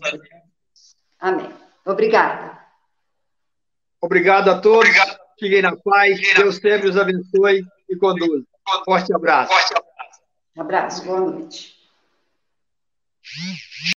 [1.19, 1.49] Amém.
[1.85, 2.59] Obrigada.
[4.01, 4.89] Obrigado a todos.
[5.39, 6.19] Fiquem na paz.
[6.35, 7.65] Deus sempre os abençoe.
[7.89, 8.45] e conduza.
[8.85, 9.51] Forte abraço.
[10.55, 11.73] Abraço, boa noite.